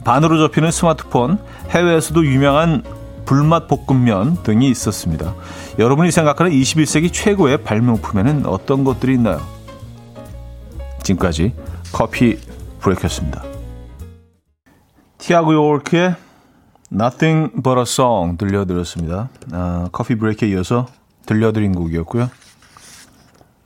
반으로 0.04 0.38
접히는 0.38 0.70
스마트폰, 0.70 1.38
해외에서도 1.70 2.26
유명한 2.26 2.82
불맛 3.24 3.66
볶음면 3.68 4.42
등이 4.42 4.68
있었습니다. 4.70 5.34
여러분이 5.78 6.10
생각하는 6.10 6.52
21세기 6.52 7.12
최고의 7.12 7.62
발명품에는 7.64 8.46
어떤 8.46 8.84
것들이 8.84 9.14
있나요? 9.14 9.40
지금까지 11.02 11.54
커피 11.92 12.38
브레이크였습니다. 12.80 13.42
티아고 15.18 15.54
요르크의 15.54 16.14
Nothing 16.92 17.62
But 17.62 17.78
a 17.78 17.82
Song 17.82 18.38
들려드렸습니다. 18.38 19.28
아, 19.52 19.88
커피 19.90 20.14
브레이크에 20.14 20.48
이어서 20.50 20.86
들려드린 21.26 21.74
곡이었고요. 21.74 22.30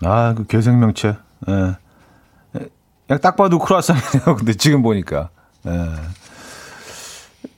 아, 0.03 0.35
그 0.35 0.45
개생명체. 0.45 1.17
예. 1.49 1.77
그냥 3.07 3.21
딱 3.21 3.37
봐도 3.37 3.59
크로아상이네요. 3.59 4.37
근데 4.39 4.55
지금 4.55 4.83
보니까. 4.83 5.31
예. 5.67 5.91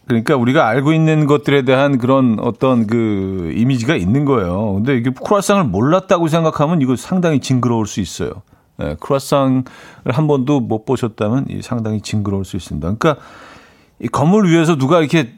그러니까 0.07 0.37
우리가 0.37 0.67
알고 0.67 0.93
있는 0.93 1.27
것들에 1.27 1.63
대한 1.63 1.99
그런 1.99 2.39
어떤 2.41 2.87
그 2.87 3.53
이미지가 3.55 3.97
있는 3.97 4.25
거예요. 4.25 4.75
근데 4.75 4.97
이게 4.97 5.11
크루아상을 5.11 5.65
몰랐다고 5.65 6.29
생각하면 6.29 6.83
이거 6.83 6.97
상당히 6.97 7.41
징그러울 7.41 7.87
수 7.87 8.01
있어요. 8.01 8.43
네, 8.79 8.97
크루아상을 9.01 9.65
한 10.07 10.27
번도 10.27 10.61
못 10.61 10.85
보셨다면 10.85 11.47
상당히 11.63 12.01
징그러울 12.01 12.45
수 12.45 12.57
있습니다. 12.57 12.95
그러니까 12.95 13.23
이 14.01 14.09
건물 14.09 14.51
위에서 14.51 14.77
누가 14.77 15.01
이렇게 15.01 15.35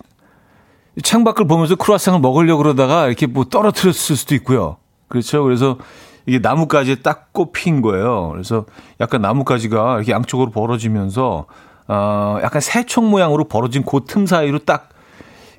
창밖을 1.02 1.46
보면서 1.46 1.75
크루아상을 1.75 2.20
먹으려고 2.20 2.62
그러다가 2.62 3.06
이렇게 3.06 3.26
뭐 3.26 3.44
떨어뜨렸을 3.44 4.16
수도 4.16 4.34
있고요. 4.37 4.76
그렇죠. 5.08 5.42
그래서 5.42 5.78
이게 6.26 6.38
나뭇가지에 6.38 6.97
딱 6.97 7.33
꼽힌 7.33 7.83
거예요. 7.83 8.31
그래서 8.31 8.64
약간 9.00 9.23
나뭇가지가 9.23 9.97
이렇게 9.97 10.12
양쪽으로 10.12 10.50
벌어지면서 10.50 11.47
어, 11.87 12.38
약간 12.43 12.61
새총 12.61 13.11
모양으로 13.11 13.45
벌어진 13.45 13.85
그 13.85 14.00
틈 14.07 14.26
사이로 14.26 14.61
딱 14.61 14.95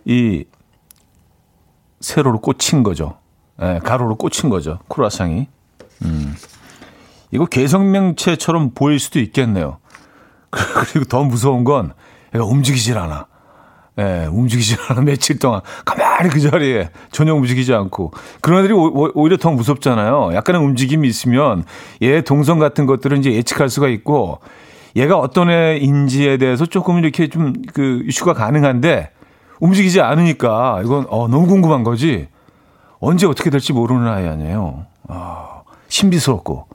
이 0.05 0.45
세로로 1.99 2.39
꽂힌 2.39 2.83
거죠. 2.83 3.17
예, 3.61 3.79
가로로 3.83 4.15
꽂힌 4.15 4.49
거죠. 4.49 4.79
크루아상이. 4.87 5.47
음. 6.03 6.35
이거 7.31 7.45
개성명체처럼 7.45 8.71
보일 8.75 8.99
수도 8.99 9.19
있겠네요. 9.19 9.79
그리고 10.51 11.05
더 11.05 11.23
무서운 11.23 11.63
건 11.63 11.93
얘가 12.33 12.45
움직이질 12.45 12.97
않아. 12.97 13.27
예, 13.97 14.27
움직이지 14.29 14.75
않아 14.89 15.01
며칠 15.01 15.39
동안 15.39 15.61
가만히 15.85 16.29
그 16.29 16.39
자리에 16.39 16.89
전혀 17.11 17.33
움직이지 17.33 17.73
않고 17.73 18.11
그런 18.41 18.59
애들이 18.59 18.73
오, 18.73 19.11
오히려 19.13 19.37
더 19.37 19.51
무섭잖아요. 19.51 20.31
약간의 20.33 20.61
움직임이 20.61 21.07
있으면 21.07 21.63
얘 22.01 22.21
동선 22.21 22.59
같은 22.59 22.85
것들은 22.85 23.19
이제 23.19 23.31
예측할 23.33 23.69
수가 23.69 23.87
있고 23.87 24.39
얘가 24.95 25.17
어떤 25.17 25.49
애인지에 25.49 26.37
대해서 26.37 26.65
조금 26.65 26.99
이렇게 26.99 27.27
좀그 27.27 28.03
이슈가 28.07 28.33
가능한데 28.33 29.11
움직이지 29.59 30.01
않으니까 30.01 30.81
이건 30.83 31.05
어, 31.09 31.27
너무 31.27 31.47
궁금한 31.47 31.83
거지. 31.83 32.27
언제 32.99 33.27
어떻게 33.27 33.49
될지 33.49 33.71
모르는 33.73 34.07
아이 34.07 34.27
아니에요. 34.27 34.85
아, 35.07 35.61
신비스럽고 35.87 36.67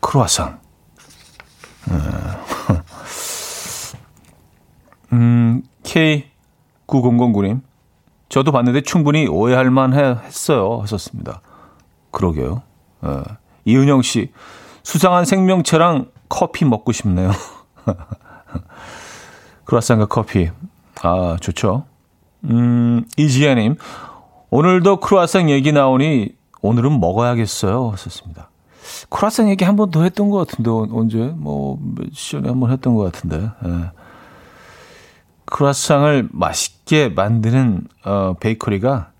크로아상. 0.00 0.58
음. 1.90 2.38
음, 5.12 5.62
K9009님. 6.86 7.62
저도 8.28 8.52
봤는데 8.52 8.82
충분히 8.82 9.26
오해할 9.26 9.70
만 9.70 9.94
했어요. 9.94 10.78
하셨습니다. 10.82 11.40
그러게요. 12.10 12.62
예. 13.06 13.22
이은영 13.64 14.02
씨. 14.02 14.32
수상한 14.82 15.24
생명체랑 15.24 16.10
커피 16.28 16.64
먹고 16.64 16.92
싶네요. 16.92 17.30
크로아상과 19.64 20.06
커피. 20.06 20.50
아, 21.02 21.36
좋죠. 21.40 21.84
음, 22.44 23.04
이지아님. 23.16 23.76
오늘도 24.50 25.00
크로아상 25.00 25.50
얘기 25.50 25.72
나오니 25.72 26.34
오늘은 26.62 27.00
먹어야겠어요. 27.00 27.90
하셨습니다. 27.90 28.50
크로아상 29.10 29.50
얘기 29.50 29.64
한 29.64 29.76
번 29.76 29.90
더 29.90 30.02
했던 30.02 30.30
것 30.30 30.38
같은데, 30.46 30.70
언제? 30.70 31.18
뭐, 31.36 31.78
몇 31.80 32.06
시간에 32.12 32.48
한 32.48 32.60
번 32.60 32.70
했던 32.70 32.94
것 32.94 33.04
같은데. 33.12 33.50
예. 33.66 33.90
크루아상을 35.50 36.28
맛있게 36.32 37.08
만드는 37.08 37.86
어, 38.04 38.34
베이커리가 38.40 39.10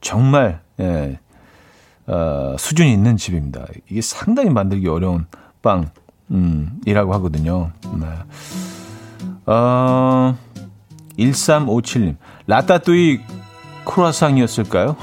정말 0.00 0.60
예, 0.80 1.18
어, 2.06 2.56
수준이 2.58 2.92
있는 2.92 3.16
집입니다. 3.16 3.66
이게 3.88 4.00
상당히 4.00 4.50
만들기 4.50 4.88
어려운 4.88 5.26
빵이라고 5.62 5.90
음, 6.30 6.80
하거든요. 6.86 7.72
네. 7.98 8.06
어, 9.46 10.36
1357님. 11.18 12.16
라따뚜이 12.46 13.20
크루아상이었을까요? 13.84 14.96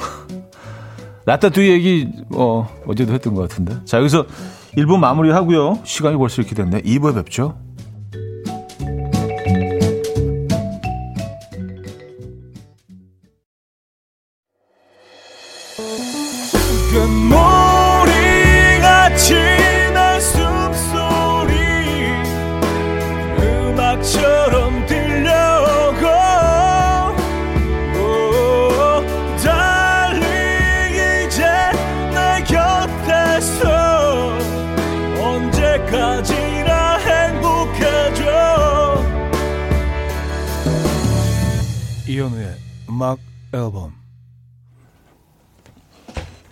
라따뚜이 1.26 1.70
얘기 1.70 2.12
어, 2.34 2.68
어제도 2.88 3.14
했던 3.14 3.34
것 3.36 3.48
같은데. 3.50 3.78
자, 3.86 3.98
여기서 3.98 4.26
1부 4.78 4.98
마무리하고요. 4.98 5.82
시간이 5.84 6.18
벌써 6.18 6.42
이렇게 6.42 6.56
됐네. 6.56 6.82
2부에 6.82 7.16
뵙죠. 7.16 7.58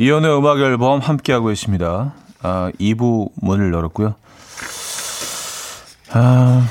이연의 0.06 0.38
음악 0.38 0.60
앨범 0.60 1.00
함께하고 1.00 1.50
있습니다. 1.50 2.14
아, 2.44 2.72
2부 2.80 3.32
문을 3.42 3.74
열었고요. 3.74 4.14
아, 6.14 6.68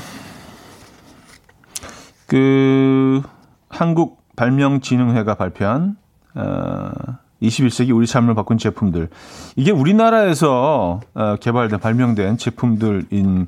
그 2.27 3.21
한국 3.67 4.23
발명진흥회가 4.37 5.35
발표한 5.35 5.97
아, 6.33 6.93
21세기 7.41 7.93
우리 7.93 8.07
삶을 8.07 8.35
바꾼 8.35 8.57
제품들. 8.57 9.09
이게 9.57 9.71
우리나라에서 9.71 11.01
아, 11.13 11.35
개발된 11.35 11.81
발명된 11.81 12.37
제품들인 12.37 13.47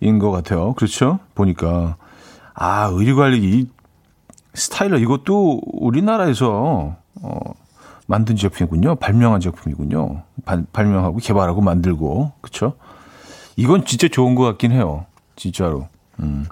인것 0.00 0.32
같아요. 0.32 0.72
그렇죠? 0.72 1.20
보니까 1.36 1.94
아 2.54 2.90
의류관리 2.92 3.68
스타일러 4.52 4.98
이것도 4.98 5.60
우리나라에서 5.64 6.96
어, 7.22 7.38
만든 8.06 8.36
제품이군요. 8.36 8.96
발명한 8.96 9.40
제품이군요. 9.40 10.22
발, 10.44 10.64
발명하고 10.72 11.18
개발하고 11.18 11.60
만들고 11.60 12.32
그렇죠? 12.40 12.74
이건 13.56 13.84
진짜 13.84 14.08
좋은 14.08 14.34
것 14.34 14.44
같긴 14.44 14.72
해요. 14.72 15.06
진짜로. 15.34 15.88
음. 16.20 16.46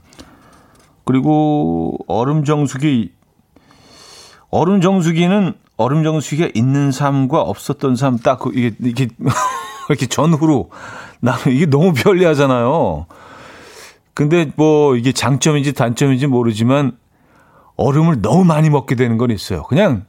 그리고 1.04 1.96
얼음 2.08 2.44
정수기 2.44 3.12
얼음 4.50 4.80
정수기는 4.80 5.54
얼음 5.76 6.02
정수기가 6.02 6.50
있는 6.54 6.92
삶과 6.92 7.40
없었던 7.42 7.96
삶딱그 7.96 8.52
이게 8.54 8.74
이게 8.80 9.08
이렇게 9.88 10.06
전후로 10.06 10.70
나는 11.20 11.40
이게 11.48 11.66
너무 11.66 11.92
편리하잖아요. 11.92 13.06
근데 14.14 14.50
뭐 14.56 14.96
이게 14.96 15.12
장점인지 15.12 15.72
단점인지 15.72 16.26
모르지만 16.28 16.96
얼음을 17.76 18.22
너무 18.22 18.44
많이 18.44 18.70
먹게 18.70 18.94
되는 18.94 19.18
건 19.18 19.30
있어요. 19.30 19.64
그냥 19.64 20.06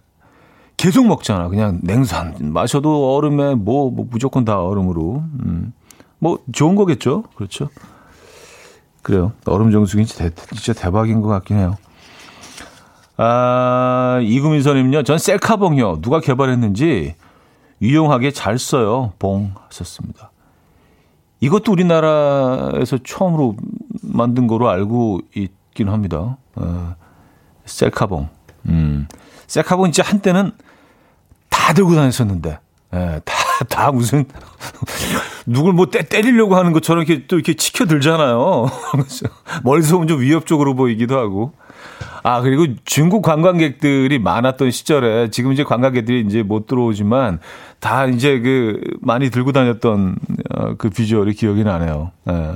계속 0.77 1.07
먹잖아. 1.07 1.47
그냥 1.49 1.79
냉산 1.83 2.35
마셔도 2.39 3.15
얼음에 3.15 3.55
뭐, 3.55 3.89
뭐 3.89 4.05
무조건 4.09 4.45
다 4.45 4.61
얼음으로. 4.61 5.23
음. 5.45 5.73
뭐 6.19 6.39
좋은 6.51 6.75
거겠죠. 6.75 7.23
그렇죠. 7.35 7.69
그래요. 9.01 9.33
얼음 9.45 9.71
정수기 9.71 10.05
진짜, 10.05 10.29
진짜 10.53 10.73
대박인 10.73 11.21
것 11.21 11.27
같긴 11.27 11.57
해요. 11.57 11.77
아, 13.17 14.19
이구민 14.23 14.61
선님요. 14.63 15.03
전 15.03 15.17
셀카봉이요. 15.17 16.01
누가 16.01 16.19
개발했는지 16.19 17.15
유용하게 17.81 18.31
잘 18.31 18.57
써요. 18.57 19.13
봉 19.19 19.51
하셨습니다. 19.67 20.31
이것도 21.39 21.71
우리나라에서 21.71 22.97
처음으로 23.03 23.55
만든 24.01 24.47
거로 24.47 24.69
알고 24.69 25.21
있긴 25.35 25.89
합니다. 25.89 26.38
어. 26.55 26.95
셀카봉. 27.65 28.29
음. 28.67 29.07
셀카봉 29.47 29.91
진짜 29.91 30.09
한때는 30.09 30.51
다 31.55 31.73
들고 31.73 31.95
다녔었는데. 31.95 32.59
예, 32.93 33.21
다, 33.25 33.35
다 33.69 33.91
무슨, 33.91 34.25
누굴 35.47 35.73
뭐 35.73 35.87
때, 35.87 36.03
때리려고 36.03 36.55
하는 36.55 36.73
것처럼 36.73 37.03
이렇게 37.03 37.27
또 37.27 37.37
이렇게 37.37 37.53
치켜들잖아요. 37.53 38.67
멀리서 39.63 39.93
보면 39.95 40.07
좀 40.07 40.21
위협적으로 40.21 40.75
보이기도 40.75 41.17
하고. 41.17 41.53
아, 42.23 42.41
그리고 42.41 42.65
중국 42.85 43.21
관광객들이 43.21 44.19
많았던 44.19 44.71
시절에 44.71 45.29
지금 45.29 45.53
이제 45.53 45.63
관광객들이 45.63 46.21
이제 46.21 46.41
못 46.43 46.67
들어오지만 46.67 47.39
다 47.79 48.05
이제 48.05 48.39
그 48.39 48.81
많이 49.01 49.29
들고 49.29 49.51
다녔던 49.51 50.15
어, 50.55 50.75
그 50.77 50.89
비주얼이 50.89 51.33
기억이 51.33 51.63
나네요. 51.63 52.11
예. 52.29 52.55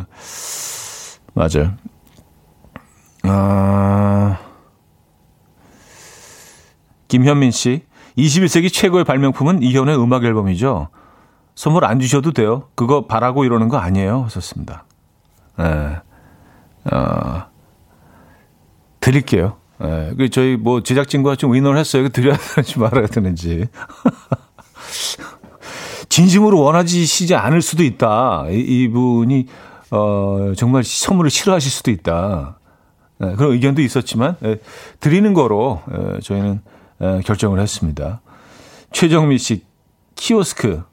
맞아요. 1.33 1.73
아, 3.23 4.39
김현민 7.07 7.51
씨, 7.51 7.81
21세기 8.17 8.72
최고의 8.72 9.04
발명품은 9.04 9.63
이현의 9.63 10.02
음악 10.02 10.26
앨범이죠. 10.26 10.89
선물 11.56 11.86
안 11.86 12.00
주셔도 12.00 12.32
돼요. 12.32 12.69
그거 12.76 13.06
바라고 13.06 13.43
이러는 13.43 13.67
거 13.67 13.78
아니에요. 13.78 14.24
하셨습니다. 14.24 14.86
네. 15.58 15.98
어, 16.91 17.43
드릴게요. 19.00 19.58
예, 19.84 20.13
그 20.17 20.30
저희 20.30 20.58
뭐 20.58 20.82
제작진과 20.82 21.36
좀 21.36 21.54
의논을 21.54 21.78
했어요. 21.78 22.10
드려야 22.10 22.38
되는지 22.38 22.80
말아야 22.80 23.08
되는지. 23.08 23.67
진심으로 26.10 26.60
원하시지 26.60 27.36
않을 27.36 27.62
수도 27.62 27.84
있다. 27.84 28.45
이, 28.50 28.60
이분이 28.60 29.45
어, 29.91 30.54
정말 30.58 30.84
선물을 30.84 31.30
싫어하실 31.30 31.72
수도 31.72 31.91
있다. 31.91 32.58
예, 33.24 33.34
그런 33.36 33.54
의견도 33.54 33.82
있었지만 33.82 34.36
예, 34.43 34.58
드리는 35.00 35.34
거로 35.34 35.82
예, 35.91 36.19
저희는 36.19 36.62
예, 37.01 37.21
결정을 37.25 37.59
했습니다. 37.59 38.21
최정미 38.91 39.38
씨 39.38 39.63
키오스크 40.15 40.83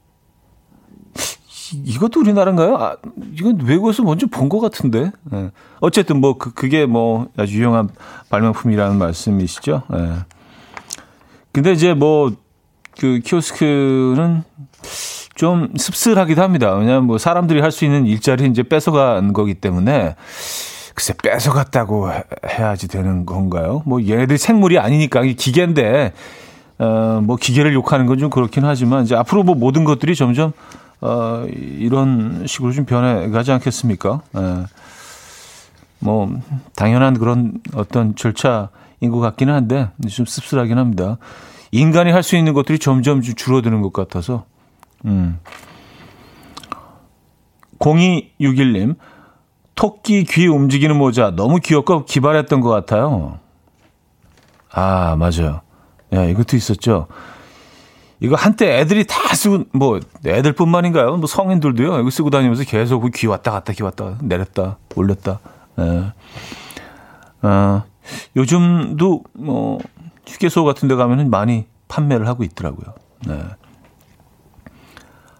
이것도 1.83 2.21
우리나라인가요? 2.21 2.77
아, 2.77 2.95
이건 3.33 3.59
외국에서 3.61 4.01
먼저 4.03 4.25
본 4.27 4.47
것 4.47 4.59
같은데. 4.59 5.11
예. 5.33 5.51
어쨌든 5.81 6.21
뭐 6.21 6.37
그, 6.37 6.53
그게 6.53 6.85
뭐 6.85 7.27
아주 7.35 7.57
유용한 7.57 7.89
발명품이라는 8.29 8.97
말씀이시죠. 8.97 9.83
예. 9.93 10.13
근데 11.51 11.73
이제 11.73 11.93
뭐 11.93 12.31
그 12.99 13.19
키오스크는 13.23 14.43
좀 15.35 15.69
씁쓸하기도 15.77 16.41
합니다. 16.41 16.73
왜냐하면 16.73 17.05
뭐 17.05 17.17
사람들이 17.19 17.61
할 17.61 17.71
수 17.71 17.85
있는 17.85 18.07
일자리 18.07 18.47
이제 18.47 18.63
뺏어간 18.63 19.33
거기 19.33 19.53
때문에 19.53 20.15
글쎄 20.97 21.13
뺏어갔다고 21.21 22.09
해야지 22.49 22.87
되는 22.87 23.27
건가요? 23.27 23.83
뭐 23.85 24.01
얘네들 24.01 24.39
생물이 24.39 24.79
아니니까 24.79 25.21
기계인데 25.21 26.11
어, 26.79 27.21
뭐 27.23 27.35
기계를 27.35 27.71
욕하는 27.75 28.07
건 28.07 28.17
좀 28.17 28.31
그렇긴 28.31 28.65
하지만 28.65 29.03
이제 29.03 29.15
앞으로 29.15 29.43
뭐 29.43 29.53
모든 29.53 29.83
것들이 29.83 30.15
점점 30.15 30.53
어, 31.01 31.45
이런 31.51 32.47
식으로 32.47 32.71
좀 32.71 32.85
변해가지 32.85 33.51
않겠습니까? 33.51 34.21
예. 34.37 34.65
뭐 35.99 36.31
당연한 36.75 37.19
그런 37.19 37.61
어떤 37.75 38.15
절차인 38.15 39.11
것 39.11 39.19
같기는 39.19 39.53
한데 39.53 39.89
좀 40.09 40.25
씁쓸하긴 40.25 40.79
합니다. 40.79 41.17
인간이 41.71 42.09
할 42.11 42.23
수 42.23 42.35
있는 42.35 42.53
것들이 42.53 42.79
점점 42.79 43.21
좀 43.21 43.35
줄어드는 43.35 43.83
것 43.83 43.93
같아서. 43.93 44.45
음. 45.05 45.37
0261님, 47.77 48.95
토끼 49.77 50.23
귀 50.23 50.47
움직이는 50.47 50.97
모자 50.97 51.31
너무 51.35 51.59
귀엽고 51.59 52.05
기발했던 52.05 52.61
것 52.61 52.69
같아요. 52.69 53.39
아, 54.71 55.15
맞아요. 55.15 55.61
야, 56.13 56.23
이것도 56.23 56.57
있었죠. 56.57 57.07
이거 58.19 58.35
한때 58.35 58.79
애들이 58.79 59.05
다 59.05 59.35
쓰고 59.35 59.65
뭐 59.73 59.99
애들뿐만인가요? 60.25 61.17
뭐 61.17 61.27
성인들도요. 61.27 61.99
이거 61.99 62.09
쓰고 62.09 62.31
다니면서 62.31 62.63
계속 62.63 63.01
그귀 63.01 63.27
왔다 63.27 63.51
갔다 63.51 63.71
귀 63.73 63.83
왔다 63.83 64.17
내렸다 64.21 64.79
올렸다. 64.95 65.39
예. 65.79 66.11
아, 67.43 67.83
요즘도 68.35 69.23
뭐 69.33 69.77
휴게소 70.25 70.63
같은 70.63 70.87
데 70.87 70.95
가면은 70.95 71.29
많이 71.29 71.67
판매를 71.87 72.27
하고 72.27 72.43
있더라고요. 72.43 72.95
네. 73.27 73.39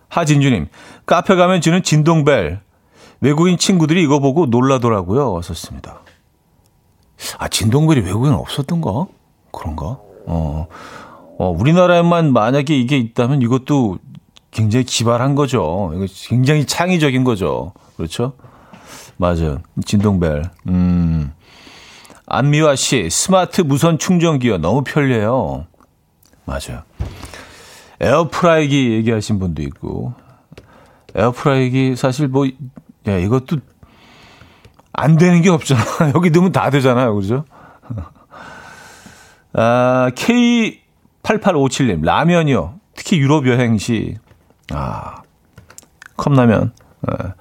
하진주님, 0.10 0.67
카페 1.08 1.36
가면 1.36 1.62
주는 1.62 1.82
진동벨. 1.82 2.66
외국인 3.21 3.58
친구들이 3.58 4.03
이거 4.03 4.19
보고 4.19 4.45
놀라더라고요. 4.45 5.34
왔었습니다. 5.34 6.01
아, 7.39 7.47
진동벨이 7.47 8.01
외국인 8.01 8.34
없었던가? 8.34 9.08
그런가? 9.51 9.99
어, 10.27 10.67
어, 11.39 11.49
우리나라에만 11.49 12.32
만약에 12.32 12.77
이게 12.77 12.97
있다면 12.97 13.41
이것도 13.41 13.97
굉장히 14.51 14.86
기발한 14.86 15.36
거죠. 15.36 15.91
이거 15.95 16.06
굉장히 16.27 16.65
창의적인 16.65 17.23
거죠. 17.23 17.73
그렇죠? 17.95 18.34
맞아요. 19.17 19.60
진동벨. 19.86 20.43
음. 20.67 21.34
안미화 22.27 22.75
씨, 22.75 23.10
스마트 23.10 23.62
무선 23.62 23.97
충전기요. 23.97 24.58
너무 24.58 24.84
편리해요. 24.84 25.65
맞아요. 26.45 26.84
에어프라이기 27.99 28.93
얘기하신 28.93 29.39
분도 29.39 29.62
있고. 29.63 30.13
에어프라이기 31.15 31.95
사실 31.95 32.27
뭐, 32.27 32.45
야, 33.08 33.17
이것도 33.17 33.58
안 34.93 35.17
되는 35.17 35.41
게 35.41 35.50
없잖아. 35.50 35.82
여기 36.15 36.30
넣으면 36.32 36.52
다 36.52 36.70
되잖아요. 36.70 37.15
그죠? 37.15 37.46
아, 39.54 40.12
K 40.15 40.82
8857님, 41.24 42.04
라면이요. 42.04 42.80
특히 42.96 43.17
유럽 43.20 43.48
여행 43.48 43.78
시, 43.78 44.17
아, 44.72 45.22
컵라면. 46.15 46.74
예. 47.12 47.34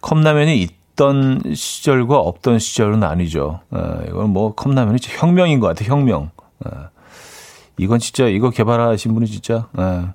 컵라면이 0.00 0.60
있던 0.62 1.42
시절과 1.54 2.16
없던 2.16 2.58
시절은 2.58 3.02
아니죠. 3.02 3.60
예, 3.74 4.08
이건 4.08 4.30
뭐 4.30 4.54
컵라면이 4.54 4.98
혁명인 5.02 5.60
것 5.60 5.68
같아요, 5.68 5.92
혁명. 5.92 6.30
예. 6.66 6.70
이건 7.78 7.98
진짜, 7.98 8.26
이거 8.26 8.50
개발하신 8.50 9.14
분이 9.14 9.26
진짜, 9.26 9.68
예. 9.78 10.08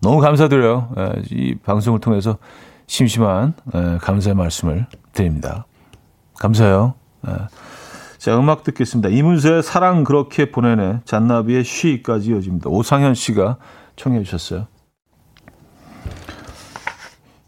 너무 0.00 0.20
감사드려요. 0.20 0.90
예, 0.98 1.12
이 1.30 1.54
방송을 1.56 2.00
통해서 2.00 2.38
심심한 2.86 3.54
예, 3.74 3.98
감사의 4.00 4.34
말씀을 4.34 4.86
드립니다. 5.12 5.66
감사해요. 6.38 6.94
예. 7.28 7.32
자, 8.18 8.38
음악 8.38 8.64
듣겠습니다. 8.64 9.10
이문세의 9.10 9.62
사랑 9.62 10.02
그렇게 10.02 10.50
보내네. 10.50 11.00
잔나비의 11.04 11.64
쉬까지 11.64 12.30
이어집니다. 12.30 12.70
오상현 12.70 13.14
씨가 13.14 13.58
청해 13.96 14.22
주셨어요. 14.22 14.66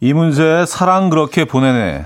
이문세의 0.00 0.66
사랑 0.66 1.08
그렇게 1.08 1.46
보내네. 1.46 2.04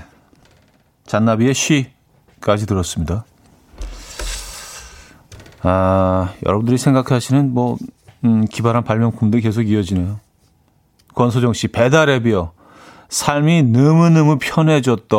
잔나비의 1.05 1.53
쉬까지 1.53 2.65
들었습니다. 2.65 3.25
아, 5.63 6.33
여러분들이 6.45 6.77
생각하시는 6.77 7.53
뭐, 7.53 7.77
음, 8.23 8.45
기발한 8.45 8.83
발명품도 8.83 9.39
계속 9.39 9.63
이어지네요. 9.63 10.19
권소정 11.13 11.53
씨, 11.53 11.67
배달앱이요. 11.67 12.53
삶이 13.11 13.61
너무너무 13.63 14.37
편해졌다. 14.39 15.17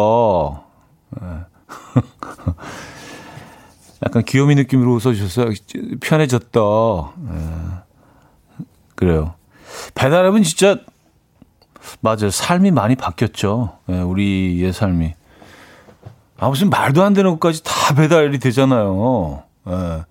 네. 1.11 1.20
약간 4.05 4.24
귀요미 4.24 4.57
느낌으로 4.57 4.94
웃어주셔서 4.94 5.50
편해졌다. 6.00 6.61
예. 6.61 8.64
그래요. 8.94 9.35
배달앱은 9.94 10.42
진짜 10.42 10.78
맞아요. 12.00 12.31
삶이 12.31 12.70
많이 12.70 12.96
바뀌었죠. 12.96 13.76
예, 13.90 14.00
우리의 14.00 14.72
삶이. 14.72 15.12
아 16.38 16.48
무슨 16.48 16.70
말도 16.70 17.02
안 17.02 17.12
되는 17.12 17.31
것까지 17.33 17.62
다 17.62 17.94
배달이 17.94 18.38
되잖아요. 18.38 19.42
예. 19.68 20.05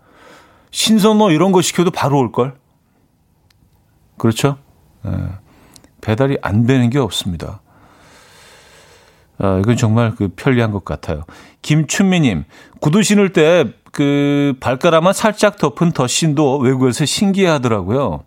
신선호 0.69 1.17
뭐 1.17 1.31
이런 1.31 1.51
거 1.51 1.63
시켜도 1.63 1.89
바로 1.89 2.19
올 2.19 2.31
걸. 2.31 2.53
그렇죠? 4.19 4.59
예. 5.07 5.11
배달이 6.01 6.37
안 6.43 6.67
되는 6.67 6.91
게 6.91 6.99
없습니다. 6.99 7.59
아, 9.37 9.59
이건 9.59 9.75
정말 9.75 10.15
그 10.15 10.29
편리한 10.35 10.71
것 10.71 10.85
같아요. 10.85 11.23
김춘미님, 11.61 12.45
구두 12.79 13.03
신을 13.03 13.33
때 13.33 13.81
그 13.91 14.53
발가락만 14.59 15.13
살짝 15.13 15.57
덮은 15.57 15.91
덧신도 15.91 16.59
외국에서 16.59 17.05
신기하더라고요. 17.05 18.23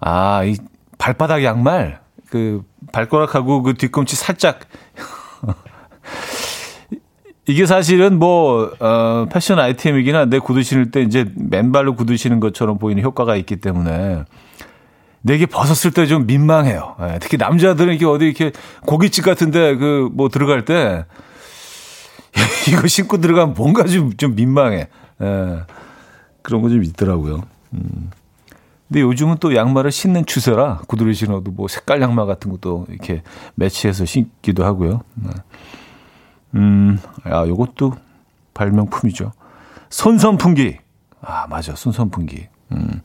아, 0.00 0.44
이 0.44 0.56
발바닥 0.98 1.44
양말, 1.44 2.00
그 2.30 2.62
발가락하고 2.92 3.62
그 3.62 3.74
뒤꿈치 3.74 4.16
살짝. 4.16 4.60
이게 7.48 7.66
사실은 7.66 8.18
뭐, 8.18 8.72
어, 8.80 9.26
패션 9.30 9.60
아이템이긴 9.60 10.16
한데 10.16 10.38
구두 10.38 10.62
신을 10.62 10.90
때 10.90 11.02
이제 11.02 11.30
맨발로 11.36 11.94
구두 11.94 12.16
신는 12.16 12.40
것처럼 12.40 12.78
보이는 12.78 13.02
효과가 13.02 13.36
있기 13.36 13.56
때문에 13.56 14.24
내게 15.26 15.44
벗었을 15.46 15.90
때 15.90 16.06
좀 16.06 16.26
민망해요. 16.26 16.94
예, 17.00 17.18
특히 17.20 17.36
남자들은 17.36 17.92
이렇게 17.94 18.06
어디 18.06 18.26
이렇게 18.26 18.52
고깃집 18.86 19.24
같은데 19.24 19.74
그 19.76 20.08
뭐 20.12 20.28
들어갈 20.28 20.64
때 20.64 21.04
이거 22.68 22.86
신고 22.86 23.18
들어가면 23.18 23.54
뭔가 23.54 23.84
좀, 23.84 24.16
좀 24.16 24.34
민망해. 24.36 24.88
예, 25.22 25.60
그런 26.42 26.62
거 26.62 26.68
좀 26.68 26.84
있더라고요. 26.84 27.42
음. 27.72 28.10
근데 28.88 29.00
요즘은 29.00 29.38
또 29.40 29.56
양말을 29.56 29.90
신는 29.90 30.26
추세라 30.26 30.82
구두를 30.86 31.12
신어도 31.12 31.50
뭐 31.50 31.66
색깔 31.66 32.00
양말 32.00 32.26
같은 32.26 32.52
것도 32.52 32.86
이렇게 32.88 33.22
매치해서 33.56 34.04
신기도 34.04 34.64
하고요. 34.64 35.00
네. 35.14 35.30
음, 36.54 37.00
아, 37.24 37.44
요것도 37.48 37.94
발명품이죠. 38.54 39.32
손선풍기. 39.90 40.76
아, 41.20 41.48
맞아. 41.48 41.74
손선풍기. 41.74 42.46
음, 42.72 43.00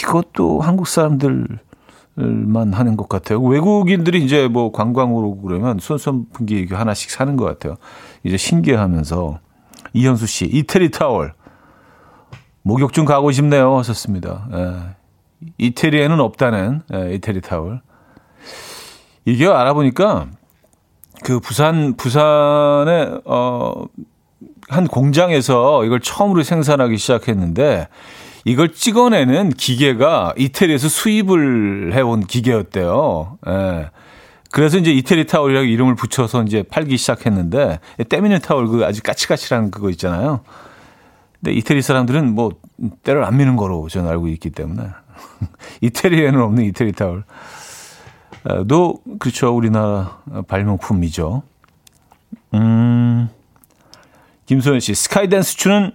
이것도 0.00 0.60
한국 0.60 0.86
사람들만 0.86 1.58
하는 2.72 2.96
것 2.96 3.08
같아요. 3.08 3.40
외국인들이 3.42 4.24
이제 4.24 4.48
뭐 4.48 4.72
관광으로 4.72 5.36
그러면 5.40 5.78
손선풍기 5.78 6.66
하나씩 6.70 7.10
사는 7.10 7.36
것 7.36 7.44
같아요. 7.44 7.76
이제 8.24 8.36
신기하면서 8.36 9.40
이현수 9.92 10.26
씨 10.26 10.46
이태리 10.46 10.90
타월 10.90 11.34
목욕 12.62 12.92
좀 12.92 13.04
가고 13.04 13.30
싶네요. 13.32 13.76
하셨습니다. 13.78 14.48
예. 14.52 14.98
이태리에는 15.58 16.20
없다는 16.20 16.82
예, 16.92 17.14
이태리 17.14 17.40
타월. 17.40 17.80
이게 19.24 19.46
알아보니까 19.46 20.26
그 21.24 21.40
부산 21.40 21.94
부산에 21.96 23.10
어한 23.24 24.86
공장에서 24.90 25.84
이걸 25.84 26.00
처음으로 26.00 26.42
생산하기 26.42 26.96
시작했는데 26.96 27.88
이걸 28.44 28.72
찍어내는 28.72 29.50
기계가 29.50 30.34
이태리에서 30.36 30.88
수입을 30.88 31.92
해온 31.94 32.24
기계였대요. 32.24 33.38
예. 33.48 33.90
그래서 34.50 34.78
이제 34.78 34.90
이태리 34.92 35.26
타올이라고 35.26 35.66
이름을 35.66 35.94
붙여서 35.94 36.44
이제 36.44 36.62
팔기 36.62 36.96
시작했는데 36.96 37.80
때미는 38.08 38.40
타올 38.40 38.66
그 38.68 38.84
아주 38.84 39.02
까칠까칠한 39.02 39.70
그거 39.70 39.90
있잖아요. 39.90 40.40
근데 41.40 41.52
이태리 41.52 41.82
사람들은 41.82 42.34
뭐 42.34 42.52
때를 43.02 43.24
안 43.24 43.36
미는 43.36 43.56
거로 43.56 43.88
저는 43.88 44.08
알고 44.08 44.28
있기 44.28 44.50
때문에 44.50 44.88
이태리에는 45.82 46.40
없는 46.40 46.64
이태리 46.64 46.92
타올. 46.92 47.24
도 48.68 49.00
그렇죠 49.18 49.54
우리나라 49.54 50.22
발명품이죠. 50.46 51.42
음, 52.54 53.28
김소연 54.46 54.80
씨 54.80 54.94
스카이댄스 54.94 55.56
추는 55.58 55.92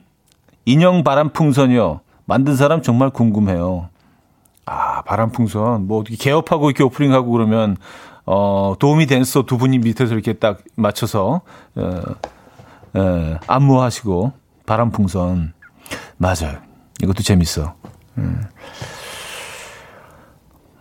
인형 0.65 1.03
바람 1.03 1.29
풍선이요. 1.29 2.01
만든 2.25 2.55
사람 2.55 2.81
정말 2.81 3.09
궁금해요. 3.09 3.89
아 4.65 5.01
바람풍선 5.03 5.87
뭐 5.87 5.99
어떻게 5.99 6.15
개업하고 6.15 6.69
이렇게 6.69 6.83
오프닝하고 6.83 7.31
그러면 7.31 7.75
어, 8.25 8.75
도움이 8.79 9.07
댄서 9.07 9.43
두 9.43 9.57
분이 9.57 9.79
밑에서 9.79 10.13
이렇게 10.13 10.33
딱 10.33 10.59
맞춰서 10.75 11.41
어, 11.75 12.01
어, 12.93 13.37
안무하시고 13.47 14.31
바람풍선 14.65 15.53
맞아요. 16.17 16.57
이것도 17.01 17.23
재밌어. 17.23 17.73
음. 18.17 18.43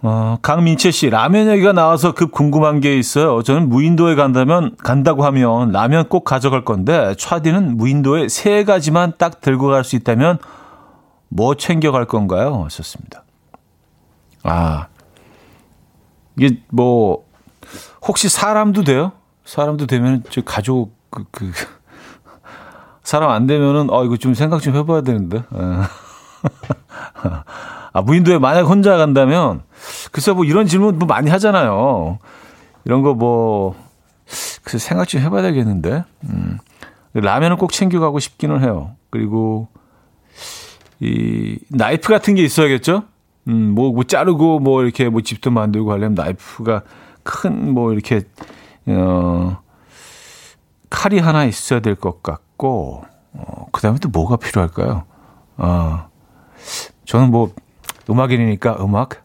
어, 0.05 0.37
강민채 0.43 0.91
씨, 0.91 1.11
라면 1.11 1.49
얘기가 1.49 1.73
나와서 1.73 2.13
급 2.13 2.33
궁금한 2.33 2.81
게 2.81 2.99
있어요. 2.99 3.41
저는 3.43 3.69
무인도에 3.69 4.17
간다면, 4.17 4.75
간다고 4.83 5.25
하면 5.25 5.71
라면 5.71 6.09
꼭 6.09 6.25
가져갈 6.25 6.65
건데, 6.65 7.15
차디는 7.17 7.77
무인도에 7.77 8.29
세 8.29 8.65
가지만 8.65 9.13
딱 9.17 9.41
들고 9.41 9.69
갈 9.69 9.85
수 9.85 9.95
있다면, 9.95 10.39
뭐 11.35 11.55
챙겨갈 11.55 12.05
건가요? 12.05 12.63
하셨습니다. 12.65 13.25
아, 14.43 14.89
이게 16.37 16.61
뭐, 16.69 17.25
혹시 18.07 18.29
사람도 18.29 18.85
돼요? 18.85 19.13
사람도 19.47 19.87
되면, 19.87 20.25
저 20.29 20.43
가족, 20.43 20.95
그, 21.09 21.25
그, 21.31 21.51
사람 23.03 23.31
안 23.31 23.47
되면은, 23.47 23.89
어, 23.91 24.05
이거 24.05 24.19
좀 24.19 24.35
생각 24.35 24.61
좀 24.61 24.77
해봐야 24.77 25.01
되는데. 25.01 25.39
예. 25.39 25.59
아, 27.95 28.03
무인도에 28.03 28.39
만약 28.39 28.63
혼자 28.63 28.99
간다면, 28.99 29.63
글쎄 30.13 30.33
뭐 30.33 30.45
이런 30.45 30.67
질문 30.67 30.99
뭐 30.99 31.07
많이 31.07 31.31
하잖아요. 31.31 32.19
이런 32.85 33.03
거 33.03 33.15
뭐, 33.15 33.75
글쎄 34.65 34.89
생각 34.89 35.09
좀 35.09 35.23
해봐야 35.23 35.41
되겠는데. 35.43 36.05
음. 36.25 36.59
라면은 37.15 37.57
꼭 37.57 37.73
챙겨가고 37.73 38.19
싶기는 38.19 38.63
해요. 38.63 38.97
그리고, 39.11 39.69
이, 41.03 41.59
나이프 41.69 42.09
같은 42.09 42.35
게 42.37 42.43
있어야겠죠? 42.45 43.05
음, 43.49 43.73
뭐, 43.75 43.93
뭐 43.93 44.05
자르고 44.05 44.61
뭐 44.61 44.83
이렇게 44.85 45.09
뭐 45.09 45.21
집도 45.23 45.51
만들고 45.51 45.91
하려면 45.93 46.15
나이프가 46.15 46.83
큰 47.25 47.73
뭐 47.73 47.93
이렇게, 47.93 48.23
어, 48.87 49.59
칼이 50.91 51.19
하나 51.19 51.45
있어야 51.45 51.81
될 51.81 51.97
것 51.97 52.23
같고, 52.23 53.05
어, 53.33 53.67
그 53.73 53.81
다음에 53.83 53.99
또 54.01 54.09
뭐가 54.11 54.37
필요할까요? 54.37 55.05
어, 55.57 56.09
저는 57.05 57.31
뭐, 57.31 57.53
음악인이니까 58.11 58.77
음악? 58.81 59.25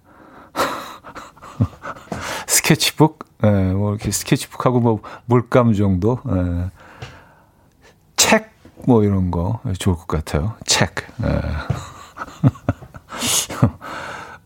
스케치북? 2.48 3.20
예, 3.44 3.50
뭐 3.74 3.92
이렇게 3.92 4.12
스케치북하고 4.12 4.80
뭐 4.80 5.02
물감 5.26 5.74
정도? 5.74 6.20
예. 6.30 6.34
책? 6.34 6.77
뭐 8.86 9.04
이런 9.04 9.32
거 9.32 9.60
좋을 9.80 9.96
것 9.96 10.08
같아요. 10.08 10.56
책. 10.66 10.96
예. 11.24 11.28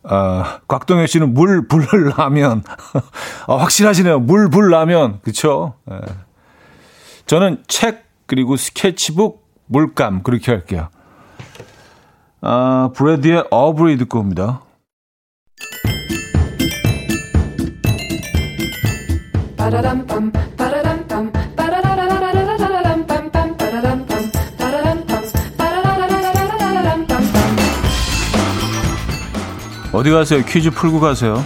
아, 0.04 0.60
곽동현 0.68 1.08
씨는 1.08 1.34
물, 1.34 1.68
불, 1.68 1.86
라면. 2.18 2.64
아, 3.48 3.56
확실하시네요. 3.56 4.20
물, 4.20 4.50
불, 4.50 4.70
라면. 4.72 5.20
그쵸? 5.22 5.76
예. 5.92 6.00
저는 7.28 7.64
책, 7.68 8.06
그리고 8.26 8.58
스케치북, 8.58 9.46
물감. 9.68 10.24
그렇게 10.24 10.52
할게요. 10.52 10.90
아, 12.42 12.90
브래디의 12.96 13.46
어브리 13.52 13.98
듣고 13.98 14.20
옵니다. 14.20 14.62
어디 29.94 30.10
가세요? 30.10 30.44
퀴즈 30.46 30.70
풀고 30.70 31.00
가세요. 31.00 31.44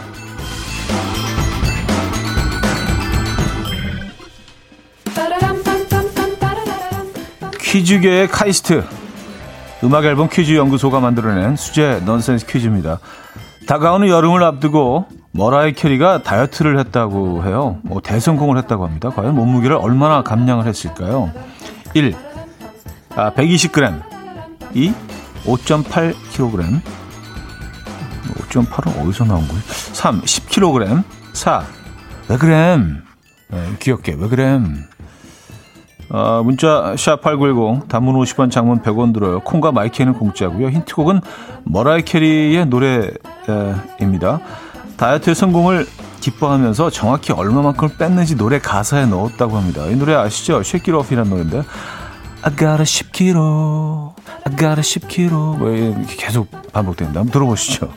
퀴즈계의 7.60 8.28
카이스트. 8.28 8.84
음악 9.84 10.06
앨범 10.06 10.30
퀴즈 10.30 10.54
연구소가 10.56 11.00
만들어낸 11.00 11.56
수제 11.56 12.02
넌센스 12.06 12.46
퀴즈입니다. 12.46 13.00
다가오는 13.68 14.08
여름을 14.08 14.44
앞두고 14.44 15.08
머라이 15.32 15.74
캐리가 15.74 16.24
다이어트를 16.24 16.80
했다고 16.80 17.44
해요. 17.46 17.80
뭐 17.82 18.00
대성공을 18.00 18.58
했다고 18.60 18.86
합니다. 18.86 19.10
과연 19.10 19.36
몸무게를 19.36 19.76
얼마나 19.76 20.22
감량을 20.22 20.66
했을까요? 20.68 21.32
1. 21.94 22.16
아, 23.16 23.32
120g. 23.32 24.02
2. 24.74 24.94
5.8kg. 25.46 26.82
5.8은 28.34 29.02
어디서 29.02 29.26
나온 29.26 29.48
거예요? 29.48 29.62
3. 29.66 30.22
10kg. 30.22 31.04
4. 31.34 31.66
왜 32.30 32.38
그래? 32.38 32.78
네, 33.50 33.76
귀엽게 33.80 34.16
왜 34.18 34.28
그래? 34.28 34.60
어, 36.10 36.42
문자 36.44 36.94
샵8910 36.96 37.88
단문 37.88 38.16
50원 38.16 38.52
장문 38.52 38.82
100원 38.82 39.14
들어요. 39.14 39.40
콩과 39.42 39.72
my 39.72 39.84
K는 39.84 40.14
공짜고요. 40.14 40.70
힌트곡은 40.70 41.22
머라이 41.64 42.04
캐리의 42.04 42.68
노래입니다. 42.68 44.40
다이어트 44.98 45.34
성공을 45.34 45.88
기뻐하면서 46.22 46.90
정확히 46.90 47.34
얼마만큼 47.34 47.90
뺐는지 47.98 48.36
노래 48.36 48.60
가사에 48.60 49.06
넣었다고 49.06 49.58
합니다. 49.58 49.86
이 49.88 49.96
노래 49.96 50.16
아시죠? 50.16 50.58
It 50.58 50.92
Off이라는 50.92 51.30
노래인데 51.30 51.64
I 52.42 52.56
got 52.56 52.80
a 52.80 52.86
10kg, 52.86 54.14
I 54.46 54.56
got 54.56 54.80
a 54.80 54.84
10kg 54.84 55.30
뭐 55.30 56.06
계속 56.18 56.50
반복됩니다. 56.72 57.20
한번 57.20 57.32
들어보시죠. 57.32 57.92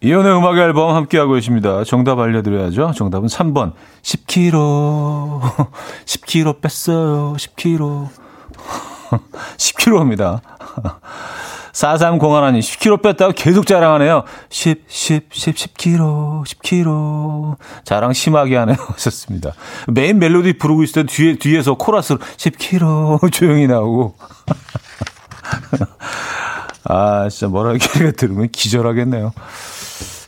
이연의 0.00 0.36
음악 0.36 0.56
앨범 0.58 0.94
함께하고 0.94 1.34
계십니다. 1.34 1.82
정답 1.84 2.20
알려드려야죠. 2.20 2.92
정답은 2.96 3.26
3번. 3.28 3.72
10kg. 4.02 5.72
10kg 6.04 6.60
뺐어요. 6.60 7.34
10kg. 7.36 8.08
10kg입니다. 9.56 10.40
4301님, 11.72 12.58
10kg 12.60 13.02
뺐다고 13.02 13.32
계속 13.34 13.66
자랑하네요. 13.66 14.24
10, 14.50 14.84
10, 14.88 15.28
10, 15.30 15.54
10kg, 15.54 16.44
10kg. 16.44 17.56
자랑 17.84 18.12
심하게 18.12 18.56
하네요. 18.56 18.76
하셨습니다. 18.94 19.52
메인 19.86 20.18
멜로디 20.18 20.58
부르고 20.58 20.82
있을 20.82 21.06
때 21.06 21.12
뒤에, 21.12 21.36
뒤에서 21.36 21.74
코러스로 21.74 22.18
10kg 22.18 23.30
조용히 23.32 23.66
나오고. 23.66 24.14
아, 26.88 27.28
진짜 27.28 27.48
뭐라 27.48 27.72
이렇게 27.72 28.12
들으면 28.12 28.48
기절하겠네요. 28.50 29.32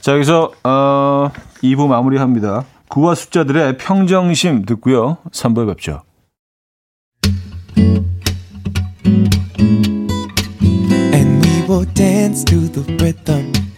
자, 0.01 0.13
여기서, 0.13 0.53
어, 0.63 1.31
2부 1.63 1.89
마무리합니다. 1.89 2.65
구와 2.89 3.15
숫자들의 3.15 3.79
평정심 3.79 4.65
듣고요. 4.67 5.19
3부에 5.33 5.67
뵙죠. 5.67 6.03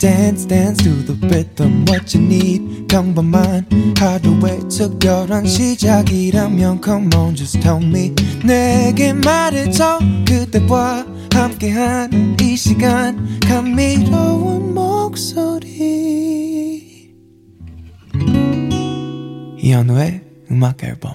Dance, 0.03 0.49
dance 0.49 0.83
to 0.83 0.91
the 1.07 1.15
rhythm. 1.29 1.85
What 1.87 2.19
you 2.19 2.27
need, 2.27 2.89
평범한 2.89 3.69
하루의 3.97 4.69
특별한 4.69 5.47
시작이라면 5.47 6.81
Come 6.83 7.09
on, 7.15 7.37
just 7.37 7.61
tell 7.61 7.81
me. 7.81 8.13
내게 8.45 9.13
말해줘 9.13 10.01
그대와 10.27 11.07
함께한 11.33 12.37
이 12.41 12.57
시간 12.57 13.39
감미로운 13.47 14.75
목소리. 14.75 15.71
이현우의 19.59 20.25
음악 20.51 20.83
앨범. 20.83 21.13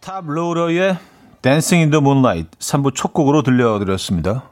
Toploader의 0.00 0.98
Dancing 1.40 1.80
in 1.80 1.90
the 1.90 2.02
Moonlight 2.02 2.50
3부 2.58 2.94
첫 2.94 3.14
곡으로 3.14 3.42
들려드렸습니다. 3.42 4.51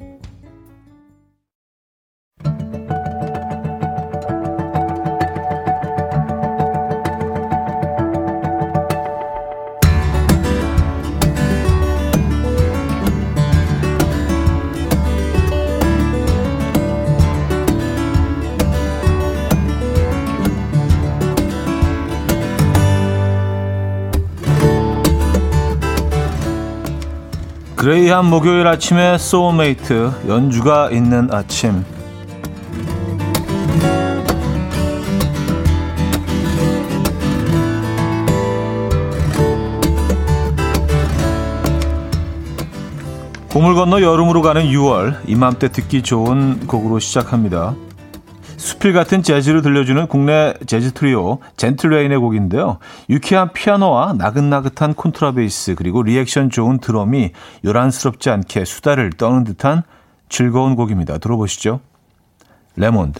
gray한 27.81 28.25
목요일 28.25 28.67
아침에 28.67 29.17
소울메이트 29.17 30.27
연주가 30.27 30.91
있는 30.91 31.33
아침 31.33 31.83
봄을 43.49 43.73
건너 43.73 44.03
여름으로 44.03 44.43
가는 44.43 44.61
6월 44.61 45.17
이맘때 45.27 45.69
듣기 45.69 46.03
좋은 46.03 46.67
곡으로 46.67 46.99
시작합니다. 46.99 47.73
수필 48.61 48.93
같은 48.93 49.23
재즈를 49.23 49.61
들려주는 49.63 50.05
국내 50.07 50.53
재즈 50.67 50.91
트리오 50.93 51.39
Gentle 51.57 51.87
Rain의 51.87 52.17
곡인데요. 52.19 52.77
유쾌한 53.09 53.51
피아노와 53.53 54.13
나긋나긋한 54.13 54.93
콘트라베이스 54.93 55.75
그리고 55.75 56.03
리액션 56.03 56.49
좋은 56.49 56.77
드럼이 56.79 57.31
요란스럽지 57.65 58.29
않게 58.29 58.65
수다를 58.65 59.09
떠는 59.11 59.43
듯한 59.43 59.81
즐거운 60.29 60.75
곡입니다. 60.75 61.17
들어보시죠. 61.17 61.81
레몬드 62.75 63.19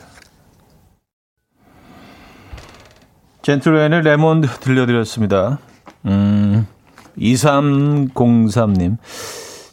젠틀레인의 3.41 4.03
레몬드 4.03 4.47
들려드렸습니다. 4.47 5.57
음, 6.05 6.67
2303님 7.17 8.97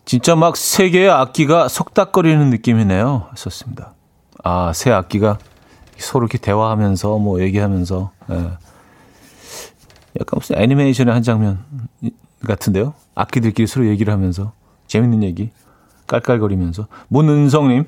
진짜 0.07 0.35
막 0.35 0.57
세 0.57 0.89
개의 0.89 1.11
악기가 1.11 1.69
속닥거리는 1.69 2.49
느낌이네요. 2.49 3.29
하셨습니다. 3.37 3.93
아, 4.43 4.73
새 4.75 4.91
악기가 4.91 5.37
서로 5.99 6.25
이렇게 6.25 6.39
대화하면서 6.39 7.19
뭐 7.19 7.41
얘기하면서 7.41 8.11
예. 8.31 8.35
약간 10.21 10.39
무슨 10.39 10.59
애니메이션의 10.59 11.13
한 11.13 11.23
장면 11.23 11.65
같은데요. 12.47 12.95
악기들끼리 13.15 13.67
서로 13.67 13.87
얘기를 13.87 14.13
하면서 14.13 14.53
재밌는 14.87 15.23
얘기 15.23 15.51
깔깔거리면서 16.07 16.87
문은성님 17.09 17.85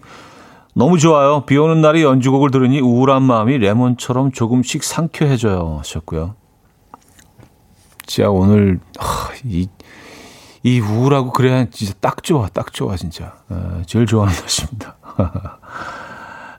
너무 0.75 0.99
좋아요. 0.99 1.45
비 1.47 1.57
오는 1.57 1.81
날에 1.81 2.03
연주곡을 2.03 2.51
들으니 2.51 2.81
우울한 2.81 3.23
마음이 3.23 3.59
레몬처럼 3.59 4.33
조금씩 4.33 4.85
상쾌해져요 4.85 5.79
하셨고요. 5.79 6.35
진짜 8.07 8.31
오늘 8.31 8.81
하, 8.99 9.31
이, 9.45 9.69
이 10.63 10.81
우울하고 10.81 11.33
그래야 11.33 11.65
진짜 11.71 11.95
딱 12.01 12.23
좋아 12.23 12.49
딱 12.49 12.73
좋아 12.73 12.97
진짜 12.97 13.37
에, 13.51 13.83
제일 13.87 14.07
좋아하는 14.07 14.35
날씨입니다. 14.39 14.97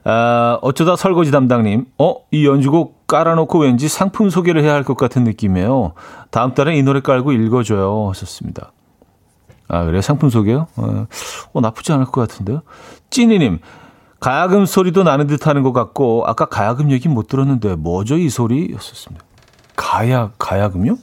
아, 0.04 0.58
어쩌다 0.62 0.96
설거지 0.96 1.30
담당님, 1.30 1.86
어, 1.98 2.16
이 2.30 2.46
연주곡 2.46 3.06
깔아놓고 3.06 3.60
왠지 3.60 3.88
상품 3.88 4.30
소개를 4.30 4.62
해야 4.62 4.74
할 4.74 4.84
것 4.84 4.96
같은 4.96 5.22
느낌이에요. 5.24 5.92
다음 6.30 6.54
달에 6.54 6.76
이 6.76 6.82
노래 6.82 7.00
깔고 7.00 7.32
읽어줘요. 7.32 8.08
하셨습니다. 8.10 8.72
아, 9.68 9.84
그래요? 9.84 10.00
상품 10.00 10.28
소개요? 10.28 10.66
어, 10.76 11.06
어 11.52 11.60
나쁘지 11.60 11.92
않을 11.92 12.06
것 12.06 12.20
같은데요? 12.20 12.62
찐이님, 13.10 13.60
가야금 14.18 14.66
소리도 14.66 15.02
나는 15.04 15.26
듯 15.28 15.46
하는 15.46 15.62
것 15.62 15.72
같고, 15.72 16.24
아까 16.26 16.46
가야금 16.46 16.90
얘기 16.90 17.08
못 17.08 17.28
들었는데, 17.28 17.76
뭐죠, 17.76 18.16
이 18.16 18.28
소리? 18.28 18.72
였었습니다. 18.72 19.24
가야, 19.76 20.32
가야금요? 20.38 20.96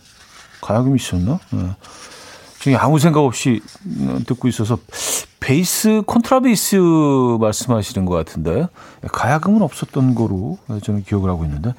가야금이 0.62 0.96
있었나? 0.98 1.40
네. 1.52 1.70
지금 2.60 2.78
아무 2.78 3.00
생각 3.00 3.22
없이 3.22 3.62
듣고 4.28 4.50
있어서 4.50 4.78
베이스 5.50 6.04
콘트라베이스 6.06 6.76
말씀하시는 7.40 8.06
것 8.06 8.14
같은데 8.14 8.68
가야금은 9.02 9.64
없었던 9.64 10.14
거로 10.14 10.60
저는 10.84 11.02
기억을 11.02 11.28
하고 11.28 11.44
있는데 11.44 11.74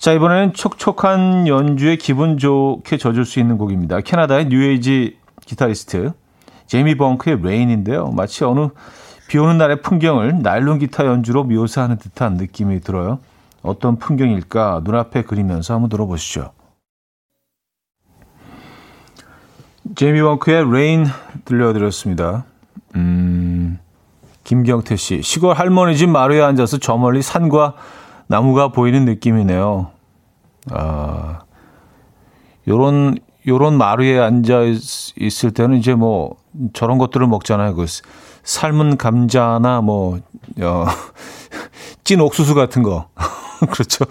자 0.00 0.10
이번에는 0.10 0.54
촉촉한 0.54 1.46
연주에 1.46 1.94
기분 1.94 2.36
좋게 2.36 2.96
젖을 2.96 3.26
수 3.26 3.38
있는 3.38 3.58
곡입니다. 3.58 4.00
캐나다의 4.00 4.46
뉴에이지 4.46 5.16
기타리스트 5.46 6.14
제이미 6.66 6.96
벙크의 6.96 7.42
Rain인데요. 7.42 8.10
마치 8.10 8.42
어느 8.42 8.70
비 9.28 9.38
오는 9.38 9.56
날의 9.56 9.80
풍경을 9.82 10.42
나일론 10.42 10.80
기타 10.80 11.06
연주로 11.06 11.44
묘사하는 11.44 11.98
듯한 11.98 12.34
느낌이 12.34 12.80
들어요. 12.80 13.20
어떤 13.62 14.00
풍경일까 14.00 14.80
눈앞에 14.82 15.22
그리면서 15.22 15.74
한번 15.74 15.90
들어보시죠. 15.90 16.50
제이미 19.94 20.20
벙크의 20.20 20.72
Rain 20.72 21.06
들려드렸습니다. 21.44 22.46
음, 22.94 23.78
김경태 24.44 24.96
씨. 24.96 25.22
시골 25.22 25.54
할머니 25.54 25.96
집 25.96 26.08
마루에 26.08 26.42
앉아서 26.42 26.78
저 26.78 26.96
멀리 26.96 27.22
산과 27.22 27.74
나무가 28.26 28.68
보이는 28.68 29.04
느낌이네요. 29.04 29.90
아, 30.70 31.40
요런, 32.68 33.16
요런 33.46 33.76
마루에 33.76 34.18
앉아 34.18 34.62
있 34.62 35.44
을 35.44 35.50
때는 35.52 35.76
이제 35.78 35.94
뭐 35.94 36.36
저런 36.72 36.98
것들을 36.98 37.26
먹잖아요. 37.26 37.74
그 37.74 37.86
삶은 38.44 38.96
감자나 38.96 39.80
뭐, 39.80 40.20
어, 40.60 40.86
찐 42.04 42.20
옥수수 42.20 42.54
같은 42.54 42.82
거. 42.82 43.08
그렇죠. 43.70 44.04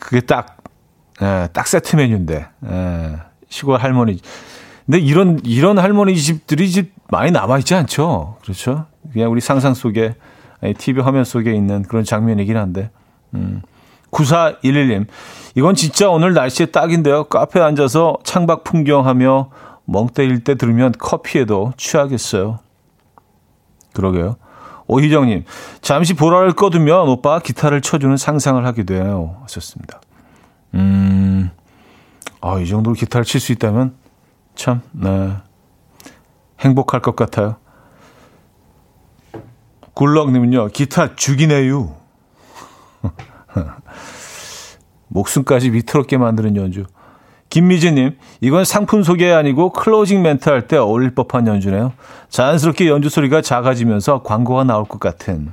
그게 0.00 0.20
딱 0.20 0.56
예, 1.20 1.48
딱 1.52 1.66
세트 1.66 1.96
메뉴인데. 1.96 2.46
예, 2.66 3.16
시골 3.48 3.80
할머니. 3.80 4.20
근데 4.88 5.00
이런, 5.00 5.38
이런 5.44 5.78
할머니 5.78 6.16
집들이 6.16 6.70
집 6.70 6.92
많이 7.10 7.30
남아 7.30 7.58
있지 7.58 7.74
않죠? 7.74 8.38
그렇죠? 8.40 8.86
그냥 9.12 9.30
우리 9.30 9.42
상상 9.42 9.74
속에, 9.74 10.14
TV 10.78 11.02
화면 11.02 11.24
속에 11.24 11.54
있는 11.54 11.82
그런 11.82 12.04
장면이긴 12.04 12.56
한데. 12.56 12.90
음. 13.34 13.60
9411님. 14.10 15.06
이건 15.56 15.74
진짜 15.74 16.08
오늘 16.08 16.32
날씨에 16.32 16.66
딱인데요. 16.66 17.24
카페에 17.24 17.62
앉아서 17.62 18.16
창밖 18.24 18.64
풍경하며 18.64 19.50
멍 19.84 20.08
때릴 20.08 20.42
때 20.42 20.54
들으면 20.54 20.92
커피에도 20.98 21.74
취하겠어요. 21.76 22.58
그러게요. 23.92 24.36
오희정님, 24.86 25.44
잠시 25.82 26.14
보라를 26.14 26.52
꺼두면 26.54 27.08
오빠 27.10 27.40
기타를 27.40 27.82
쳐주는 27.82 28.16
상상을 28.16 28.64
하게 28.64 28.84
돼요. 28.84 29.36
하셨습니다. 29.42 30.00
음, 30.72 31.50
아, 32.40 32.58
이 32.58 32.66
정도로 32.66 32.94
기타를 32.94 33.26
칠 33.26 33.38
수 33.38 33.52
있다면 33.52 33.97
참, 34.58 34.82
네. 34.90 35.32
행복할 36.58 37.00
것 37.00 37.14
같아요. 37.14 37.56
굴럭님은요, 39.94 40.66
기타 40.68 41.14
죽이네요. 41.14 41.94
목숨까지 45.06 45.70
위태롭게 45.70 46.18
만드는 46.18 46.56
연주. 46.56 46.84
김미진님, 47.50 48.18
이건 48.40 48.64
상품 48.64 49.04
소개 49.04 49.30
아니고 49.30 49.72
클로징 49.72 50.22
멘트 50.22 50.48
할 50.48 50.66
때 50.66 50.76
어울릴 50.76 51.14
법한 51.14 51.46
연주네요. 51.46 51.92
자연스럽게 52.28 52.88
연주 52.88 53.08
소리가 53.08 53.40
작아지면서 53.42 54.24
광고가 54.24 54.64
나올 54.64 54.84
것 54.86 54.98
같은. 54.98 55.52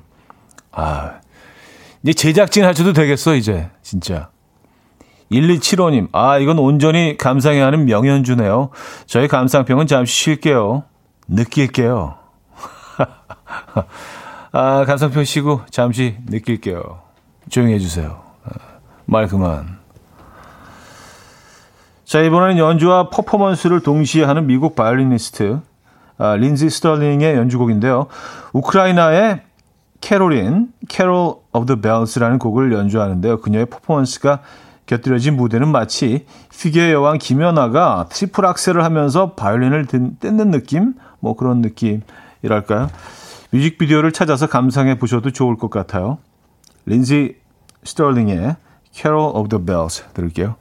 아, 0.71 1.19
이제 2.01 2.11
제작진 2.13 2.65
하셔도 2.65 2.91
되겠어, 2.91 3.35
이제. 3.35 3.69
진짜. 3.83 4.29
1275님, 5.31 6.09
아, 6.11 6.37
이건 6.37 6.59
온전히 6.59 7.17
감상해야 7.17 7.65
하는 7.65 7.85
명연주네요. 7.85 8.69
저희 9.05 9.27
감상평은 9.27 9.87
잠시 9.87 10.13
쉴게요. 10.13 10.83
느낄게요. 11.27 12.15
아, 14.51 14.85
감상평 14.85 15.23
쉬고 15.23 15.61
잠시 15.69 16.17
느낄게요. 16.27 17.01
조용히 17.49 17.73
해주세요. 17.73 18.21
아, 18.43 18.49
말 19.05 19.27
그만. 19.27 19.79
자, 22.05 22.21
이번에는 22.21 22.57
연주와 22.59 23.09
퍼포먼스를 23.09 23.81
동시에 23.81 24.23
하는 24.23 24.45
미국 24.45 24.75
바이올리니스트 24.75 25.59
아, 26.17 26.35
린지 26.35 26.69
스털링의 26.69 27.35
연주곡인데요. 27.35 28.07
우크라이나의 28.53 29.41
캐롤인, 30.01 30.69
Carol 30.87 31.35
of 31.51 31.65
the 31.65 31.75
Bells라는 31.81 32.37
곡을 32.37 32.71
연주하는데요. 32.73 33.41
그녀의 33.41 33.65
퍼포먼스가 33.65 34.41
곁들여진 34.85 35.35
무대는 35.35 35.67
마치 35.69 36.25
피겨의 36.49 36.93
여왕 36.93 37.17
김연아가 37.17 38.07
트리플 38.09 38.45
악셀을 38.45 38.83
하면서 38.83 39.33
바이올린을 39.33 39.87
뜯는 40.19 40.51
느낌? 40.51 40.93
뭐 41.19 41.35
그런 41.35 41.61
느낌이랄까요? 41.61 42.89
뮤직비디오를 43.51 44.11
찾아서 44.11 44.47
감상해 44.47 44.97
보셔도 44.97 45.31
좋을 45.31 45.57
것 45.57 45.69
같아요. 45.69 46.17
린지 46.85 47.37
스털링의 47.83 48.57
Carol 48.91 49.35
of 49.35 49.49
the 49.49 49.63
Bells 49.63 50.03
들을게요. 50.13 50.55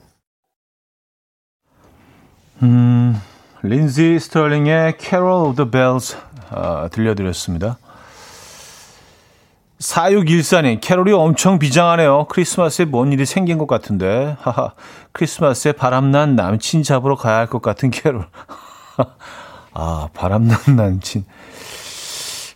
음, 2.62 3.20
린지 3.62 4.18
스털링의 4.18 4.96
Carol 4.98 5.48
of 5.48 5.56
the 5.56 5.70
Bells 5.70 6.16
아, 6.50 6.88
들려드렸습니다. 6.90 7.78
4614님, 9.80 10.78
캐롤이 10.80 11.12
엄청 11.12 11.58
비장하네요. 11.58 12.26
크리스마스에 12.28 12.84
뭔 12.84 13.12
일이 13.12 13.26
생긴 13.26 13.58
것 13.58 13.66
같은데. 13.66 14.36
하하, 14.40 14.72
크리스마스에 15.12 15.72
바람난 15.72 16.36
남친 16.36 16.82
잡으러 16.82 17.16
가야 17.16 17.36
할 17.38 17.46
것 17.48 17.60
같은 17.60 17.90
캐롤. 17.90 18.26
아, 19.74 20.08
바람난 20.14 20.58
남친. 20.76 21.24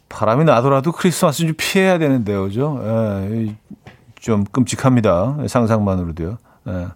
바람이 0.09 0.45
나더라도 0.45 0.93
크리스마스 0.93 1.45
좀 1.47 1.55
피해야 1.57 1.99
되는데요, 1.99 2.45
그죠? 2.45 2.81
예, 2.83 3.55
좀 4.19 4.45
끔찍합니다. 4.45 5.37
상상만으로도요. 5.47 6.39
예. 6.69 6.87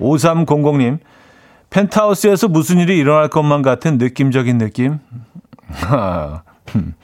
5300님, 0.00 0.98
펜트하우스에서 1.70 2.48
무슨 2.48 2.78
일이 2.78 2.96
일어날 2.96 3.28
것만 3.28 3.62
같은 3.62 3.98
느낌적인 3.98 4.58
느낌. 4.58 4.98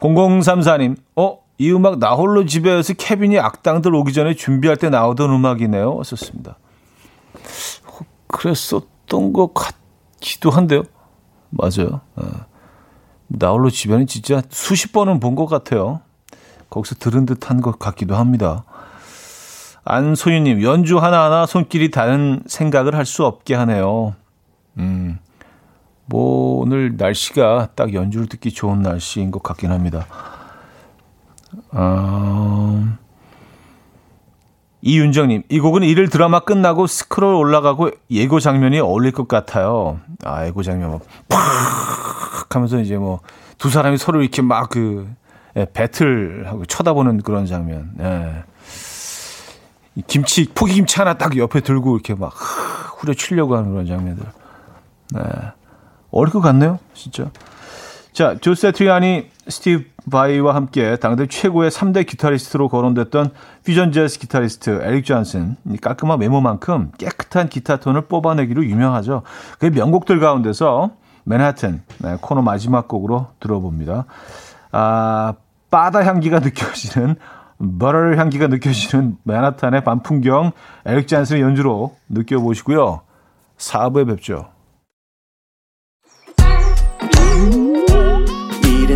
0034님, 0.00 0.96
어? 1.16 1.38
이 1.60 1.72
음악 1.72 1.98
나 1.98 2.12
홀로 2.14 2.44
집에서 2.46 2.92
케빈이 2.94 3.38
악당들 3.38 3.92
오기 3.94 4.12
전에 4.12 4.34
준비할 4.34 4.76
때 4.76 4.90
나오던 4.90 5.30
음악이네요. 5.30 6.02
썼습니다. 6.04 6.56
어, 7.86 7.98
그랬었던 8.28 9.32
것 9.32 9.52
같기도 9.54 10.50
한데요. 10.50 10.82
맞아요. 11.50 12.00
어. 12.14 12.22
나 13.26 13.50
홀로 13.50 13.70
집에는 13.70 14.06
진짜 14.06 14.40
수십 14.50 14.92
번은 14.92 15.18
본 15.20 15.34
것 15.34 15.46
같아요. 15.46 16.00
거기서 16.70 16.94
들은 16.96 17.26
듯한 17.26 17.60
것 17.60 17.78
같기도 17.78 18.14
합니다. 18.14 18.64
안소유님, 19.84 20.62
연주 20.62 20.98
하나하나 20.98 21.46
손길이 21.46 21.90
다른 21.90 22.42
생각을 22.46 22.94
할 22.94 23.04
수 23.06 23.24
없게 23.24 23.54
하네요. 23.54 24.14
음, 24.76 25.18
뭐, 26.08 26.60
오늘 26.60 26.96
날씨가 26.96 27.68
딱 27.74 27.94
연주를 27.94 28.26
듣기 28.28 28.52
좋은 28.52 28.82
날씨인 28.82 29.30
것 29.30 29.42
같긴 29.42 29.70
합니다. 29.70 30.06
어, 31.70 32.84
이윤정님, 34.82 35.44
이 35.48 35.60
곡은 35.60 35.82
일일 35.82 36.08
드라마 36.08 36.40
끝나고 36.40 36.86
스크롤 36.86 37.34
올라가고 37.34 37.90
예고 38.10 38.40
장면이 38.40 38.80
어울릴 38.80 39.12
것 39.12 39.28
같아요. 39.28 40.00
아, 40.24 40.46
예고 40.46 40.62
장면 40.62 41.00
팍 41.28 42.54
하면서 42.54 42.80
이제 42.80 42.96
뭐 42.96 43.20
두 43.58 43.70
사람이 43.70 43.98
서로 43.98 44.22
이렇게 44.22 44.40
막그 44.40 45.08
예, 45.56 45.66
배틀하고 45.72 46.64
쳐다보는 46.66 47.22
그런 47.22 47.44
장면. 47.44 47.90
예. 48.00 48.44
김치 50.06 50.48
포기 50.54 50.74
김치 50.74 50.96
하나 50.98 51.18
딱 51.18 51.36
옆에 51.36 51.60
들고 51.60 51.96
이렇게 51.96 52.14
막 52.14 52.32
후려치려고 53.00 53.56
하는 53.56 53.70
그런 53.70 53.86
장면들. 53.86 54.24
네. 55.10 55.20
어울릴 56.10 56.32
것 56.32 56.40
같네요, 56.40 56.78
진짜. 56.94 57.30
자, 58.12 58.36
조 58.40 58.72
새트리아니, 58.72 59.30
스티브 59.48 59.84
바이와 60.10 60.54
함께 60.54 60.96
당대 60.96 61.26
최고의 61.26 61.70
3대 61.70 62.06
기타리스트로 62.06 62.68
거론됐던 62.68 63.30
퓨전 63.64 63.92
재즈 63.92 64.18
기타리스트 64.18 64.80
에릭 64.82 65.04
존슨. 65.04 65.56
깔끔한 65.80 66.20
외모만큼 66.20 66.90
깨끗한 66.98 67.48
기타 67.48 67.76
톤을 67.76 68.02
뽑아내기로 68.08 68.64
유명하죠. 68.64 69.22
그 69.58 69.66
명곡들 69.66 70.18
가운데서 70.20 70.90
맨하튼 71.24 71.82
네, 71.98 72.16
코너 72.20 72.42
마지막 72.42 72.88
곡으로 72.88 73.28
들어봅니다. 73.40 74.06
아, 74.72 75.34
바다 75.70 76.04
향기가 76.04 76.40
느껴지는 76.40 77.16
버터 77.78 78.16
향기가 78.16 78.46
느껴지는 78.46 79.16
맨하탄의 79.24 79.84
밤풍경 79.84 80.52
에릭 80.86 81.08
잔슨의 81.08 81.42
연주로 81.42 81.96
느껴보시고요. 82.08 83.02
4부에 83.58 84.06
뵙죠. 84.06 84.48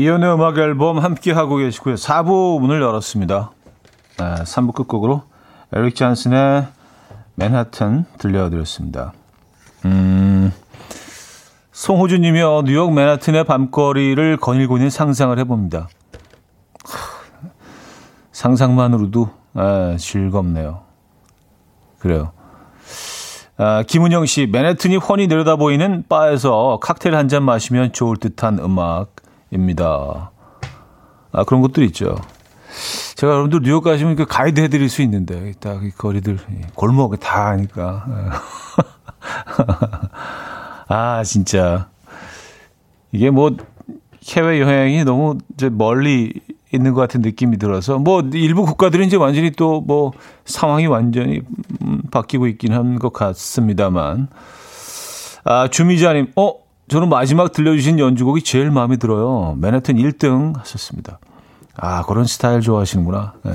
이현우의 0.00 0.34
음악 0.34 0.56
앨범 0.56 0.98
함께하고 0.98 1.56
계시고요 1.56 1.96
4부 1.96 2.58
문을 2.58 2.80
열었습니다 2.80 3.50
네, 4.18 4.24
3부 4.44 4.74
끝곡으로 4.74 5.22
에릭 5.74 5.94
잔슨의 5.94 6.66
맨하튼 7.34 8.06
들려드렸습니다 8.16 9.12
음, 9.84 10.52
송호주님이요, 11.72 12.62
뉴욕 12.66 12.92
맨하튼의 12.92 13.44
밤거리를 13.44 14.36
거닐고 14.36 14.76
있는 14.76 14.90
상상을 14.90 15.38
해봅니다. 15.38 15.88
상상만으로도 18.32 19.30
아, 19.54 19.96
즐겁네요. 19.98 20.82
그래요. 21.98 22.32
아, 23.56 23.82
김은영 23.86 24.26
씨, 24.26 24.46
맨해튼이 24.46 24.96
훤히 24.96 25.26
내려다 25.26 25.56
보이는 25.56 26.04
바에서 26.06 26.78
칵테일 26.82 27.16
한 27.16 27.28
잔 27.28 27.42
마시면 27.44 27.92
좋을 27.92 28.18
듯한 28.18 28.58
음악 28.58 29.19
입니다. 29.50 30.30
아, 31.32 31.44
그런 31.44 31.62
것들 31.62 31.82
있죠. 31.84 32.16
제가 33.16 33.32
여러분들 33.32 33.60
뉴욕 33.62 33.82
가시면 33.82 34.16
그 34.16 34.24
가이드 34.26 34.60
해드릴 34.60 34.88
수 34.88 35.02
있는데, 35.02 35.52
딱 35.60 35.82
이 35.82 35.90
거리들, 35.90 36.38
골목 36.74 37.18
다 37.20 37.48
아니까. 37.48 38.04
아, 40.88 41.22
진짜. 41.24 41.88
이게 43.12 43.30
뭐, 43.30 43.50
해외 44.36 44.60
여행이 44.60 45.04
너무 45.04 45.38
이제 45.54 45.68
멀리 45.68 46.32
있는 46.72 46.94
것 46.94 47.00
같은 47.00 47.20
느낌이 47.20 47.58
들어서, 47.58 47.98
뭐, 47.98 48.22
일부 48.32 48.64
국가들은 48.64 49.06
이제 49.06 49.16
완전히 49.16 49.50
또 49.50 49.80
뭐, 49.80 50.12
상황이 50.44 50.86
완전히 50.86 51.42
음, 51.82 52.02
바뀌고 52.10 52.46
있긴 52.46 52.72
한 52.72 52.98
것 52.98 53.12
같습니다만. 53.12 54.28
아, 55.44 55.68
주미자님, 55.68 56.32
어? 56.36 56.54
저는 56.90 57.08
마지막 57.08 57.52
들려주신 57.52 58.00
연주곡이 58.00 58.42
제일 58.42 58.72
마음에 58.72 58.96
들어요. 58.96 59.54
맨해튼 59.58 59.94
1등 59.94 60.58
하셨습니다. 60.58 61.20
아, 61.76 62.02
그런 62.04 62.24
스타일 62.24 62.60
좋아하시는구나. 62.62 63.34
네. 63.44 63.52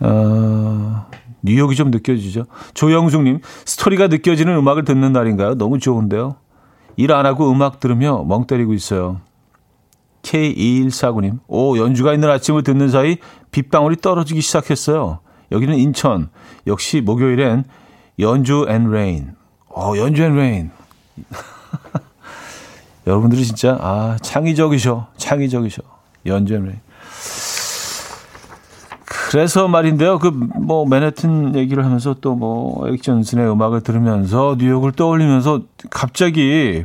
어, 0.00 1.06
뉴욕이 1.42 1.76
좀 1.76 1.92
느껴지죠. 1.92 2.46
조영숙님, 2.74 3.38
스토리가 3.64 4.08
느껴지는 4.08 4.56
음악을 4.56 4.84
듣는 4.84 5.12
날인가요? 5.12 5.54
너무 5.54 5.78
좋은데요. 5.78 6.34
일 6.96 7.12
안 7.12 7.24
하고 7.24 7.52
음악 7.52 7.78
들으며 7.78 8.24
멍 8.24 8.48
때리고 8.48 8.74
있어요. 8.74 9.20
K2149님, 10.22 11.38
오, 11.46 11.78
연주가 11.78 12.12
있는 12.14 12.28
아침을 12.28 12.64
듣는 12.64 12.88
사이 12.88 13.18
빗방울이 13.52 13.96
떨어지기 13.98 14.40
시작했어요. 14.40 15.20
여기는 15.52 15.76
인천. 15.76 16.30
역시 16.66 17.00
목요일엔 17.00 17.62
연주 18.18 18.66
and 18.68 18.90
rain. 18.90 19.36
어, 19.68 19.92
연주 19.96 20.24
and 20.24 20.34
rain. 20.34 20.70
여러분들이 23.06 23.44
진짜, 23.44 23.78
아, 23.80 24.16
창의적이셔. 24.20 25.06
창의적이셔. 25.16 25.82
rain. 26.64 26.80
그래서 29.30 29.68
말인데요. 29.68 30.18
그 30.18 30.30
뭐 30.30 30.86
맨해튼 30.86 31.54
얘기를 31.54 31.84
하면서 31.84 32.14
또 32.14 32.34
뭐 32.34 32.86
에릭 32.88 33.02
존슨의 33.02 33.48
음악을 33.50 33.82
들으면서 33.82 34.56
뉴욕을 34.58 34.92
떠올리면서 34.92 35.62
갑자기 35.90 36.82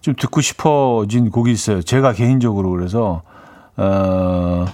좀 0.00 0.14
듣고 0.18 0.40
싶어진 0.40 1.30
곡이 1.30 1.50
있어요. 1.52 1.82
제가 1.82 2.12
개인적으로 2.12 2.70
그래서 2.70 3.22
어 3.76 4.66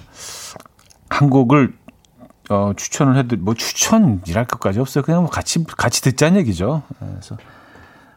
한 1.09 1.29
곡을 1.29 1.73
어 2.49 2.73
추천을 2.75 3.17
해도 3.17 3.35
뭐 3.39 3.53
추천이랄 3.53 4.45
것까지 4.45 4.79
없어요. 4.79 5.03
그냥 5.03 5.21
뭐 5.21 5.29
같이 5.29 5.63
같이 5.63 6.01
듣자는 6.01 6.39
얘기죠. 6.41 6.83
그래서 6.99 7.37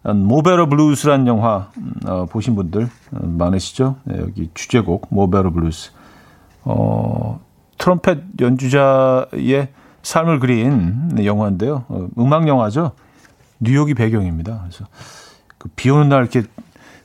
Mo' 0.03 0.25
Better 0.25 0.69
Blues란 0.69 1.27
영화 1.27 1.69
어, 2.07 2.27
보신 2.27 2.55
분들 2.55 2.89
많으시죠? 3.11 3.97
네, 4.05 4.19
여기 4.19 4.51
주제곡 4.55 5.09
Mo' 5.11 5.24
Better 5.24 5.51
Blues. 5.53 5.93
어 6.65 7.41
트럼펫 7.79 8.19
연주자의 8.41 9.69
삶을 10.03 10.41
그린 10.41 11.25
영화인데요. 11.25 11.85
어, 11.89 12.09
음악 12.19 12.49
영화죠. 12.49 12.93
뉴욕이 13.61 13.95
배경입니다. 13.95 14.61
그래서 14.63 14.87
그 15.59 15.69
비 15.77 15.91
오는 15.91 16.09
날 16.09 16.23
이렇게 16.23 16.43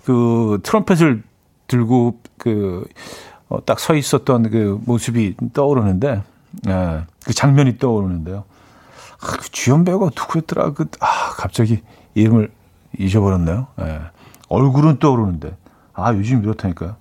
그 0.05 0.59
트럼펫을 0.63 1.23
들고 1.67 2.19
그딱 2.37 2.69
어, 3.49 3.75
서 3.77 3.95
있었던 3.95 4.49
그 4.49 4.79
모습이 4.85 5.35
떠오르는데 5.53 6.23
예, 6.67 7.01
그 7.25 7.33
장면이 7.33 7.77
떠오르는데요. 7.77 8.45
아, 9.21 9.27
그 9.27 9.49
주연 9.51 9.83
배우가 9.83 10.11
누구였더라? 10.15 10.71
그 10.73 10.85
아, 11.01 11.31
갑자기 11.37 11.81
이름을 12.13 12.51
잊어버렸네요. 12.99 13.67
예. 13.81 13.99
얼굴은 14.49 14.99
떠오르는데 14.99 15.55
아 15.93 16.13
요즘 16.13 16.43
이렇다니까요. 16.43 16.95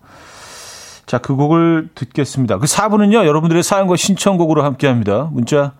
자, 1.07 1.19
그 1.19 1.37
곡을 1.37 1.91
듣겠습니다. 1.95 2.59
그 2.59 2.67
4부는요, 2.67 3.27
여러분들의 3.27 3.63
사연과 3.63 3.97
신청곡으로 3.97 4.65
함께 4.65 4.87
합니다. 4.87 5.29
문자, 5.33 5.73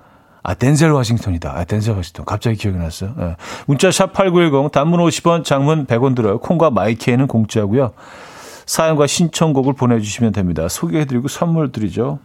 아, 0.43 0.53
덴젤 0.53 0.91
워싱턴이다. 0.91 1.51
아, 1.51 1.65
덴젤 1.65 1.97
워싱턴. 1.97 2.27
갑자기 2.27 2.57
기억이 2.57 2.77
났어요. 2.77 3.15
네. 3.17 3.37
문자 3.67 3.89
샵8910, 3.89 4.71
단문 4.71 5.01
50원, 5.01 5.43
장문 5.43 5.87
100원 5.87 6.15
들어요. 6.15 6.39
콩과 6.39 6.71
마이케이는 6.71 7.27
공짜고요. 7.27 7.93
사연과 8.67 9.07
신청곡을 9.07 9.73
보내주시면 9.73 10.33
됩니다. 10.33 10.69
소개해드리고 10.69 11.29
선물 11.29 11.73
드리죠. 11.73 12.19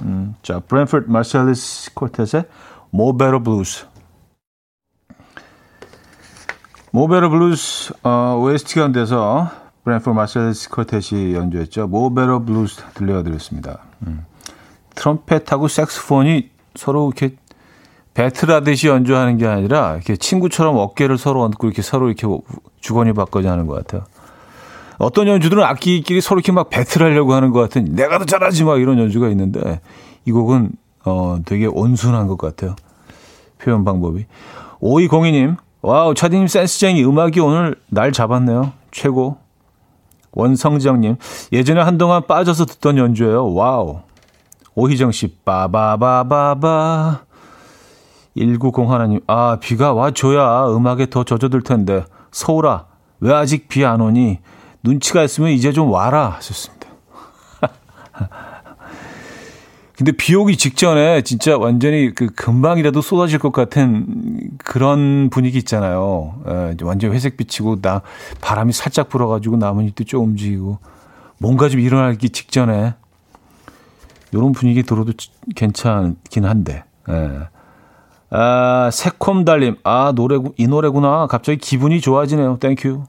음, 0.00 0.34
자, 0.42 0.60
브랜포드 0.60 1.04
마샬리스 1.08 1.94
Quartet의 1.94 2.46
Mo' 2.90 3.07
Better 3.07 3.42
Blues. 3.42 3.86
Mo' 6.96 7.07
Better 7.07 7.28
Blues 7.28 7.92
어, 8.04 8.40
OST 8.40 8.76
가운데서 8.76 9.50
브랜포드 9.84 10.14
마샬리스 10.14 10.70
Quartet이 10.70 11.34
연주했죠. 11.34 11.88
Mo' 11.88 12.06
Better 12.06 12.42
Blues 12.42 12.84
들려드렸습니다. 12.94 13.80
음. 14.06 14.24
트럼펫하고 14.94 15.68
색스폰이 15.68 16.48
서로 16.74 17.12
이렇게 17.14 17.36
배틀하듯이 18.14 18.88
연주하는 18.88 19.36
게 19.36 19.46
아니라 19.46 19.96
이렇게 19.96 20.16
친구처럼 20.16 20.78
어깨를 20.78 21.18
서로 21.18 21.42
얹고 21.42 21.66
이렇게 21.66 21.82
서로 21.82 22.08
이렇게 22.08 22.26
주거니 22.80 23.12
받거니 23.12 23.46
하는 23.46 23.66
것 23.66 23.74
같아요. 23.74 24.06
어떤 24.96 25.28
연주들은 25.28 25.62
악기끼리 25.62 26.22
서로 26.22 26.38
이렇게 26.38 26.52
막 26.52 26.70
배틀하려고 26.70 27.34
하는 27.34 27.50
것 27.50 27.60
같은 27.60 27.94
내가 27.94 28.18
더 28.18 28.24
잘하지 28.24 28.64
막 28.64 28.80
이런 28.80 28.98
연주가 28.98 29.28
있는데 29.28 29.82
이 30.24 30.32
곡은 30.32 30.70
어 31.04 31.40
되게 31.44 31.66
온순한 31.66 32.26
것 32.26 32.38
같아요. 32.38 32.74
표현 33.58 33.84
방법이. 33.84 34.24
5202님, 34.80 35.56
wow, 35.86 36.14
차디님 36.14 36.48
센스쟁이 36.48 37.04
음악이 37.04 37.38
오늘 37.38 37.76
날 37.88 38.10
잡았네요. 38.10 38.72
최고. 38.90 39.36
원성정님, 40.32 41.14
예전에 41.52 41.80
한동안 41.80 42.26
빠져서 42.26 42.66
듣던 42.66 42.98
연주예요. 42.98 43.54
Wow. 43.54 44.00
오희정 44.74 45.12
씨, 45.12 45.28
빠바바바바. 45.44 47.20
190 48.36 48.90
하나님, 48.90 49.20
아, 49.28 49.58
비가 49.60 49.92
와줘야 49.92 50.66
음악에 50.74 51.08
더 51.08 51.22
젖어들 51.22 51.62
텐데. 51.62 52.04
서울아, 52.32 52.86
왜 53.20 53.32
아직 53.32 53.68
비 53.68 53.84
안 53.84 54.00
오니? 54.00 54.40
눈치가 54.82 55.22
있으면 55.22 55.50
이제 55.52 55.70
좀 55.70 55.88
와라. 55.92 56.30
하셨습니다. 56.30 56.88
근데 59.96 60.12
비 60.12 60.34
오기 60.34 60.56
직전에 60.56 61.22
진짜 61.22 61.56
완전히 61.56 62.14
그 62.14 62.26
금방이라도 62.26 63.00
쏟아질 63.00 63.38
것 63.38 63.50
같은 63.52 64.50
그런 64.58 65.30
분위기 65.30 65.56
있잖아요. 65.58 66.34
에, 66.46 66.52
예, 66.70 66.76
완전 66.82 67.12
회색 67.12 67.36
비치고 67.38 67.80
나 67.80 68.02
바람이 68.42 68.72
살짝 68.72 69.08
불어가지고 69.08 69.56
나뭇잎도 69.56 70.04
좀 70.04 70.24
움직이고 70.24 70.78
뭔가 71.38 71.70
좀 71.70 71.80
일어나기 71.80 72.28
직전에 72.28 72.94
이런 74.32 74.52
분위기 74.52 74.82
들어도 74.82 75.12
괜찮긴 75.54 76.44
한데. 76.44 76.84
에. 77.08 77.12
예. 77.12 77.40
아, 78.28 78.90
새콤달님. 78.92 79.76
아, 79.84 80.12
노래, 80.14 80.36
이 80.56 80.66
노래구나. 80.66 81.26
갑자기 81.28 81.58
기분이 81.58 82.00
좋아지네요. 82.00 82.58
Thank 82.58 82.84
you. 82.84 83.04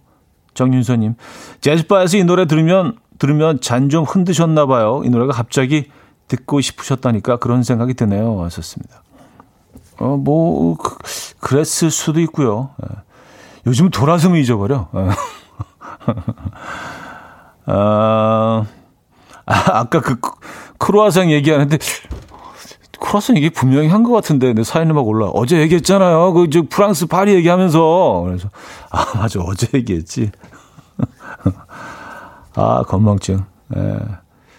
정윤서님. 0.54 1.16
재즈바에서 1.60 2.18
이 2.18 2.24
노래 2.24 2.46
들으면, 2.46 2.98
들으면 3.20 3.60
잔 3.60 3.90
좀 3.90 4.04
흔드셨나봐요. 4.04 5.02
이 5.06 5.10
노래가 5.10 5.34
갑자기 5.34 5.90
듣고 6.28 6.62
싶으셨다니까 6.62 7.38
그런 7.38 7.64
생각이 7.64 7.94
드네요. 7.94 8.44
하셨습니다. 8.44 9.02
어, 10.00 10.18
뭐, 10.18 10.76
그, 10.78 10.98
그랬을 11.40 11.90
수도 11.92 12.20
있고요. 12.22 12.72
예. 12.84 12.96
요즘 13.66 13.90
돌아서면 13.90 14.38
잊어버려. 14.40 14.90
예. 14.96 15.10
아, 17.66 18.66
아까 19.46 20.02
그 20.02 20.18
크로아상 20.78 21.32
얘기하는데 21.32 21.78
크로아상 23.00 23.38
얘기 23.38 23.50
분명히 23.50 23.88
한 23.88 24.04
것 24.04 24.12
같은데 24.14 24.54
내 24.54 24.64
사연을 24.64 24.94
막 24.94 25.08
올라. 25.08 25.28
어제 25.28 25.58
얘기했잖아요. 25.60 26.34
그 26.34 26.50
저 26.50 26.64
프랑스 26.70 27.06
파리 27.08 27.34
얘기하면서 27.36 28.24
그래서 28.26 28.50
아 28.90 29.18
맞아 29.18 29.40
어제 29.42 29.68
얘기했지. 29.74 30.32
아 32.56 32.84
건망증. 32.88 33.44
예. 33.76 34.00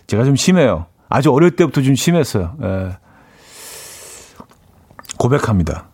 제가 0.06 0.24
좀 0.24 0.36
심해요. 0.36 0.86
아주 1.08 1.32
어릴 1.32 1.56
때부터 1.56 1.82
좀 1.82 1.94
심했어요. 1.94 2.54
예. 2.62 2.96
고백합니다. 5.18 5.86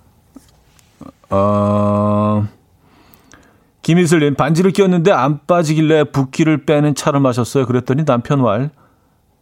어, 1.31 2.47
김희슬님, 3.83 4.35
반지를 4.35 4.73
끼웠는데 4.73 5.13
안 5.13 5.41
빠지길래 5.47 6.05
붓기를 6.05 6.65
빼는 6.65 6.95
차를 6.95 7.21
마셨어요. 7.21 7.67
그랬더니 7.67 8.05
남편 8.05 8.43
말, 8.43 8.71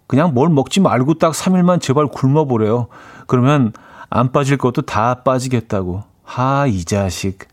그냥 0.07 0.35
뭘 0.35 0.51
먹지 0.51 0.81
말고 0.81 1.14
딱 1.14 1.33
3일만 1.33 1.81
제발 1.81 2.07
굶어보래요. 2.07 2.89
그러면 3.27 3.73
안 4.11 4.33
빠질 4.33 4.59
것도 4.59 4.83
다 4.83 5.23
빠지겠다고. 5.23 6.05
하, 6.23 6.66
이 6.66 6.85
자식. 6.85 7.49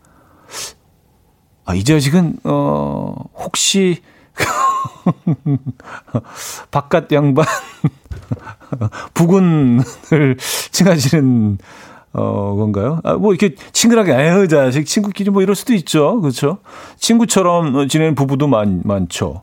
아, 1.64 1.74
이 1.74 1.84
자식은, 1.84 2.38
어, 2.44 3.14
혹시, 3.34 4.02
바깥 6.70 7.12
양반 7.12 7.46
부군을 9.14 9.82
칭하시는 10.72 11.58
어 12.12 12.56
건가요? 12.56 13.00
아, 13.04 13.14
뭐 13.14 13.32
이렇게 13.32 13.54
친근하게 13.72 14.14
에휴 14.14 14.48
자식 14.48 14.84
친구끼리 14.84 15.30
뭐 15.30 15.42
이럴 15.42 15.54
수도 15.54 15.74
있죠. 15.74 16.20
그렇죠? 16.20 16.58
친구처럼 16.96 17.88
지내는 17.88 18.14
부부도 18.14 18.48
많 18.48 18.80
많죠. 18.84 19.42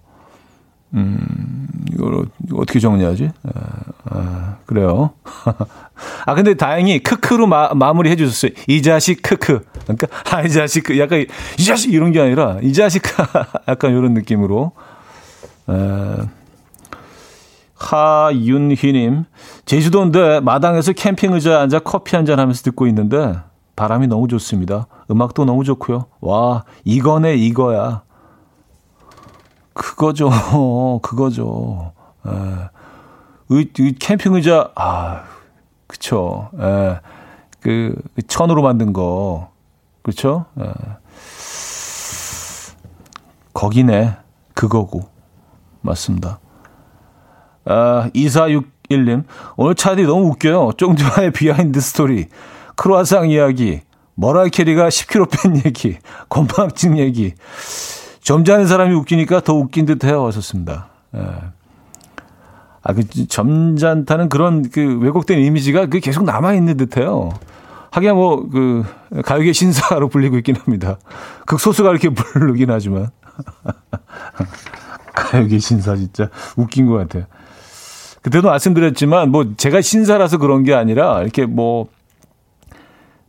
음, 0.93 1.67
이걸 1.93 2.25
어떻게 2.53 2.79
정리하지? 2.79 3.31
아, 3.43 3.51
아 4.05 4.57
그래요. 4.65 5.11
아, 6.25 6.35
근데 6.35 6.53
다행히 6.53 6.99
크크로 6.99 7.47
마, 7.47 7.73
마무리 7.73 8.09
해주셨어요. 8.11 8.51
이 8.67 8.81
자식 8.81 9.21
크크. 9.21 9.61
그러니까, 9.83 10.07
아, 10.31 10.41
이 10.43 10.49
자식, 10.49 10.83
그 10.83 10.99
약간, 10.99 11.25
이 11.57 11.63
자식 11.63 11.93
이런 11.93 12.11
게 12.11 12.21
아니라, 12.21 12.57
이 12.61 12.73
자식, 12.73 13.03
약간 13.67 13.91
이런 13.91 14.13
느낌으로. 14.13 14.71
에, 15.69 15.73
하윤희님, 17.77 19.25
제주도인데 19.65 20.39
마당에서 20.39 20.93
캠핑 20.93 21.33
의자에 21.33 21.55
앉아 21.55 21.79
커피 21.79 22.15
한잔 22.15 22.39
하면서 22.39 22.63
듣고 22.63 22.87
있는데 22.87 23.35
바람이 23.75 24.07
너무 24.07 24.27
좋습니다. 24.27 24.87
음악도 25.11 25.45
너무 25.45 25.63
좋고요. 25.63 26.07
와, 26.19 26.63
이거네, 26.83 27.35
이거야. 27.35 28.01
그거죠. 29.73 30.29
그거죠. 31.03 31.93
에. 32.25 32.31
의, 33.49 33.69
의, 33.79 33.93
캠핑 33.93 34.33
의자, 34.33 34.71
아, 34.75 35.23
그쵸. 35.85 36.49
에. 36.59 36.99
그, 37.61 37.95
그 38.15 38.21
천으로 38.27 38.63
만든 38.63 38.91
거. 38.91 39.51
그렇죠? 40.01 40.45
에. 40.59 40.63
거기네. 43.53 44.17
그거고. 44.53 45.09
맞습니다. 45.81 46.39
아, 47.67 48.09
2461님. 48.13 49.23
오늘 49.57 49.75
차디 49.75 50.03
너무 50.03 50.27
웃겨요. 50.29 50.71
쫑디와의 50.77 51.31
behind 51.31 51.79
story. 51.81 52.27
크로아상 52.75 53.29
이야기. 53.29 53.81
머라이 54.15 54.49
캐리가 54.49 54.87
10kg 54.89 55.29
뺀 55.29 55.57
얘기. 55.65 55.97
건방진 56.29 56.97
얘기. 56.97 57.33
점잖은 58.21 58.67
사람이 58.67 58.93
웃기니까 58.95 59.41
더 59.41 59.53
웃긴 59.53 59.85
듯 59.85 60.03
해요. 60.03 60.25
하셨습니다. 60.25 60.87
예. 61.15 61.19
아, 62.83 62.93
그, 62.93 63.03
점잖다는 63.27 64.29
그런 64.29 64.69
그 64.69 64.97
왜곡된 64.99 65.39
이미지가 65.39 65.87
그 65.87 65.99
계속 65.99 66.23
남아있는 66.23 66.77
듯 66.77 66.97
해요. 66.97 67.31
하긴 67.91 68.15
뭐, 68.15 68.47
그, 68.49 68.85
가요계 69.23 69.53
신사로 69.53 70.07
불리고 70.09 70.37
있긴 70.37 70.55
합니다. 70.55 70.97
극소수가 71.45 71.89
이렇게 71.91 72.09
부르긴 72.09 72.71
하지만. 72.71 73.09
가요계 75.13 75.59
신사 75.59 75.95
진짜 75.95 76.29
웃긴 76.55 76.87
것 76.87 76.93
같아요. 76.93 77.25
그때도 78.27 78.49
말씀드렸지만 78.49 79.31
뭐 79.31 79.53
제가 79.55 79.79
신사라서 79.79 80.37
그런 80.37 80.63
게 80.63 80.73
아니라 80.73 81.21
이렇게 81.21 81.45
뭐 81.45 81.87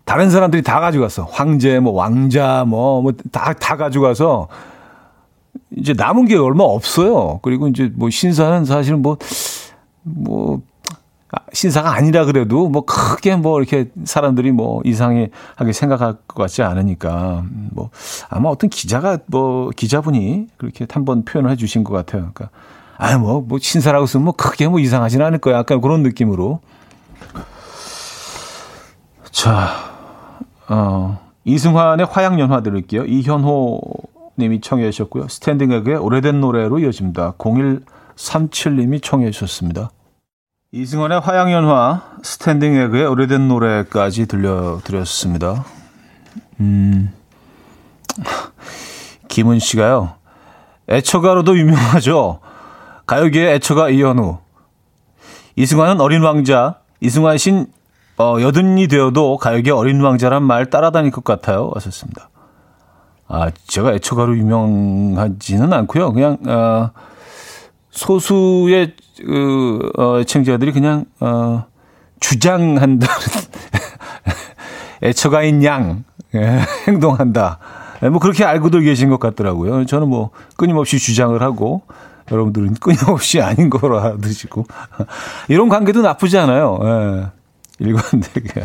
다른 0.04 0.28
사람들이 0.28 0.62
다 0.62 0.80
가져갔어. 0.80 1.24
황제, 1.30 1.78
뭐 1.78 1.92
왕자, 1.92 2.64
뭐, 2.66 3.02
뭐, 3.02 3.12
다, 3.30 3.52
다 3.52 3.76
가져가서 3.76 4.48
이제 5.76 5.92
남은 5.92 6.24
게 6.24 6.36
얼마 6.36 6.64
없어요. 6.64 7.38
그리고 7.42 7.68
이제 7.68 7.92
뭐 7.94 8.10
신사는 8.10 8.64
사실은 8.64 9.02
뭐, 9.02 9.18
뭐, 10.02 10.62
아, 11.30 11.40
신사가 11.52 11.92
아니라 11.92 12.24
그래도 12.24 12.68
뭐 12.68 12.84
크게 12.84 13.36
뭐 13.36 13.60
이렇게 13.60 13.90
사람들이 14.04 14.50
뭐 14.50 14.80
이상하게 14.84 15.72
생각할 15.72 16.14
것 16.26 16.42
같지 16.42 16.62
않으니까 16.62 17.44
뭐 17.70 17.90
아마 18.30 18.48
어떤 18.48 18.70
기자가 18.70 19.18
뭐 19.26 19.70
기자분이 19.76 20.46
그렇게 20.56 20.86
한번 20.90 21.24
표현을 21.24 21.50
해 21.50 21.56
주신 21.56 21.84
것 21.84 21.92
같아요. 21.92 22.30
그러니까 22.32 22.48
아, 22.98 23.16
뭐, 23.16 23.40
뭐, 23.40 23.58
신사라고 23.60 24.06
쓰면 24.06 24.24
뭐 24.24 24.34
크게 24.34 24.66
뭐 24.66 24.80
이상하진 24.80 25.22
않을 25.22 25.38
거야. 25.38 25.58
약간 25.58 25.80
그런 25.80 26.02
느낌으로. 26.02 26.60
자, 29.30 29.68
어, 30.68 31.20
이승환의 31.44 32.06
화양연화 32.06 32.62
들을게요. 32.64 33.04
이현호 33.04 33.80
님이 34.36 34.60
청해 34.60 34.90
주셨고요. 34.90 35.28
스탠딩 35.28 35.70
에그의 35.70 35.96
오래된 35.96 36.40
노래로 36.40 36.80
이어집니다. 36.80 37.34
0137님이 37.38 39.00
청해 39.00 39.30
주셨습니다. 39.30 39.90
이승환의 40.72 41.20
화양연화, 41.20 42.02
스탠딩 42.22 42.74
에그의 42.74 43.06
오래된 43.06 43.46
노래까지 43.46 44.26
들려드렸습니다. 44.26 45.64
음, 46.58 47.12
김은 49.28 49.60
씨가요. 49.60 50.14
애처가로도 50.88 51.56
유명하죠. 51.56 52.40
가요계의 53.08 53.54
애처가 53.54 53.88
이현우. 53.88 54.36
이승환은 55.56 56.00
어린 56.00 56.22
왕자. 56.22 56.76
이승환 57.00 57.38
씬 57.38 57.66
어, 58.18 58.36
여든이 58.40 58.86
되어도 58.86 59.38
가요계 59.38 59.70
어린 59.70 60.00
왕자란 60.00 60.42
말 60.42 60.68
따라다닐 60.68 61.10
것 61.10 61.24
같아요. 61.24 61.70
하셨습니다. 61.74 62.28
아, 63.28 63.50
제가 63.66 63.94
애처가로 63.94 64.36
유명하지는 64.36 65.72
않고요. 65.72 66.12
그냥 66.12 66.36
어, 66.46 66.90
소수의 67.90 68.94
그 69.24 69.90
어, 69.96 70.20
애청자들이 70.20 70.72
그냥 70.72 71.06
어, 71.20 71.64
주장한다. 72.20 73.06
애처가인 75.02 75.64
양 75.64 76.04
예, 76.34 76.60
행동한다. 76.86 77.58
예, 78.02 78.10
뭐 78.10 78.20
그렇게 78.20 78.44
알고도 78.44 78.80
계신 78.80 79.08
것 79.08 79.18
같더라고요. 79.18 79.86
저는 79.86 80.08
뭐 80.08 80.30
끊임없이 80.56 80.98
주장을 80.98 81.40
하고 81.40 81.82
여러분들은 82.30 82.74
끊임없이 82.74 83.40
아닌 83.42 83.70
거로 83.70 83.98
알아두시고 84.00 84.66
이런 85.48 85.68
관계도 85.68 86.02
나쁘지 86.02 86.38
않아요. 86.38 86.78
예. 86.82 87.26
일관되게. 87.80 88.62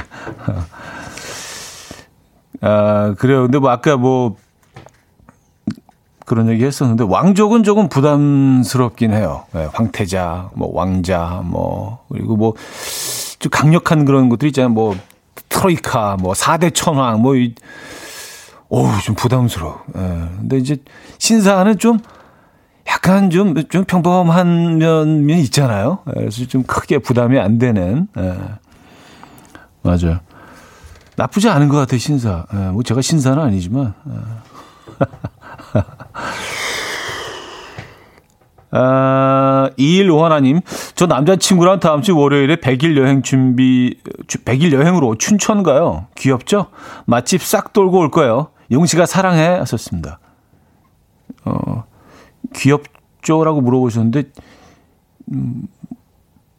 아, 2.61 3.13
그래요. 3.17 3.43
근데 3.43 3.59
뭐 3.59 3.69
아까 3.69 3.97
뭐 3.97 4.37
그런 6.25 6.49
얘기 6.49 6.63
했었는데 6.63 7.03
왕족은 7.03 7.63
조금 7.63 7.89
부담스럽긴 7.89 9.13
해요. 9.13 9.43
예, 9.55 9.67
황태자, 9.73 10.49
뭐 10.55 10.71
왕자, 10.73 11.41
뭐 11.43 12.05
그리고 12.09 12.35
뭐 12.37 12.53
좀 13.43 13.49
강력한 13.49 14.05
그런 14.05 14.29
것들 14.29 14.47
있잖아요. 14.47 14.69
뭐 14.69 14.95
트로이카, 15.49 16.15
뭐 16.21 16.31
4대 16.31 16.73
천왕, 16.73 17.21
뭐 17.21 17.35
이, 17.35 17.53
오우, 18.69 18.89
좀 19.03 19.15
부담스러워. 19.15 19.81
예. 19.97 19.99
근데 19.99 20.57
이제 20.59 20.77
신사는 21.17 21.77
좀 21.77 21.99
약간 22.87 23.29
좀, 23.29 23.55
좀 23.69 23.83
평범한 23.85 24.77
면이 24.77 25.41
있잖아요. 25.43 25.99
그래서 26.05 26.45
좀 26.45 26.63
크게 26.63 26.99
부담이 26.99 27.39
안 27.39 27.57
되는. 27.57 28.07
예. 28.17 28.37
맞아요. 29.81 30.19
나쁘지 31.15 31.49
않은 31.49 31.69
것 31.69 31.77
같아요, 31.77 31.99
신사. 31.99 32.45
예. 32.53 32.57
뭐 32.71 32.83
제가 32.83 33.01
신사는 33.01 33.41
아니지만. 33.41 33.93
예. 34.09 34.13
아, 38.75 39.69
2151님, 39.77 40.63
저 40.95 41.05
남자친구랑 41.05 41.79
다음 41.79 42.01
주 42.01 42.17
월요일에 42.17 42.55
100일 42.55 42.97
여행 42.97 43.21
준비, 43.21 43.99
100일 44.27 44.73
여행으로 44.73 45.15
춘천 45.15 45.61
가요. 45.61 46.07
귀엽죠? 46.15 46.67
맛집 47.05 47.43
싹 47.43 47.71
돌고 47.71 47.99
올 47.99 48.09
거예요. 48.09 48.47
용씨가 48.71 49.05
사랑해. 49.05 49.45
하셨습니다. 49.45 50.19
어, 51.45 51.83
귀엽죠라고 52.53 53.61
물어보셨는데 53.61 54.23
음, 55.31 55.67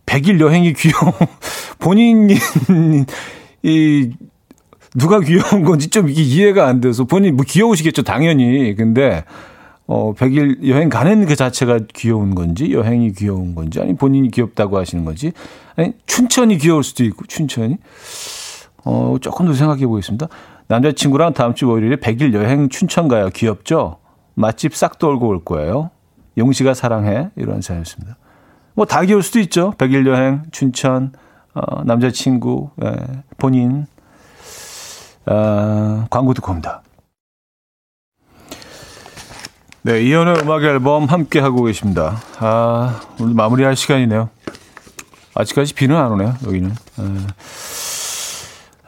100일 0.07 0.41
여행이 0.41 0.73
귀여워. 0.75 1.13
본인이 1.79 2.35
이 3.63 4.11
누가 4.95 5.21
귀여운 5.21 5.65
건지 5.65 5.89
좀 5.89 6.09
이게 6.09 6.23
이해가 6.23 6.67
안 6.67 6.81
돼서 6.81 7.05
본인 7.05 7.37
뭐 7.37 7.45
귀여우시겠죠 7.47 8.03
당연히. 8.03 8.75
근데 8.75 9.25
어 9.87 10.15
100일 10.15 10.67
여행 10.69 10.89
가는 10.89 11.27
그 11.27 11.37
자체가 11.37 11.81
귀여운 11.93 12.35
건지 12.35 12.73
여행이 12.73 13.13
귀여운 13.13 13.55
건지 13.55 13.81
아니 13.81 13.95
본인이 13.95 14.31
귀엽다고 14.31 14.79
하시는 14.79 15.05
건지 15.05 15.33
아니 15.77 15.93
춘천이 16.07 16.59
귀여울 16.59 16.83
수도 16.85 17.05
있고 17.05 17.27
춘천이 17.27 17.77
어 18.85 19.17
조금 19.21 19.47
더 19.47 19.53
생각해 19.53 19.87
보겠습니다. 19.87 20.29
남자친구랑 20.69 21.35
다음 21.35 21.55
주 21.55 21.69
월요일에 21.69 21.97
100일 21.97 22.33
여행 22.33 22.69
춘천 22.69 23.09
가요. 23.09 23.29
귀엽죠? 23.31 23.99
맛집 24.35 24.75
싹 24.75 24.99
돌고 24.99 25.29
올 25.29 25.45
거예요. 25.45 25.91
용시가 26.37 26.75
사랑해. 26.75 27.31
이런 27.37 27.61
사연이었습니다. 27.61 28.17
뭐다 28.75 29.03
귀여울 29.03 29.23
수도 29.23 29.39
있죠. 29.41 29.73
백일 29.79 30.07
여행, 30.07 30.43
춘천, 30.51 31.13
어, 31.55 31.85
남자친구, 31.85 32.71
예, 32.85 32.97
본인. 33.39 33.87
어, 35.27 36.07
광고 36.11 36.35
듣고 36.35 36.51
옵니다. 36.51 36.83
네, 39.83 40.03
이현의 40.03 40.41
음악 40.43 40.63
앨범 40.63 41.05
함께 41.05 41.41
하고 41.41 41.65
계십니다. 41.65 42.17
아, 42.39 43.01
오늘 43.21 43.35
마무리할 43.35 43.77
시간이네요. 43.77 44.31
아직까지 45.35 45.75
비는 45.75 45.97
안 45.97 46.13
오네요, 46.13 46.35
여기는. 46.47 46.71
예. 46.71 47.05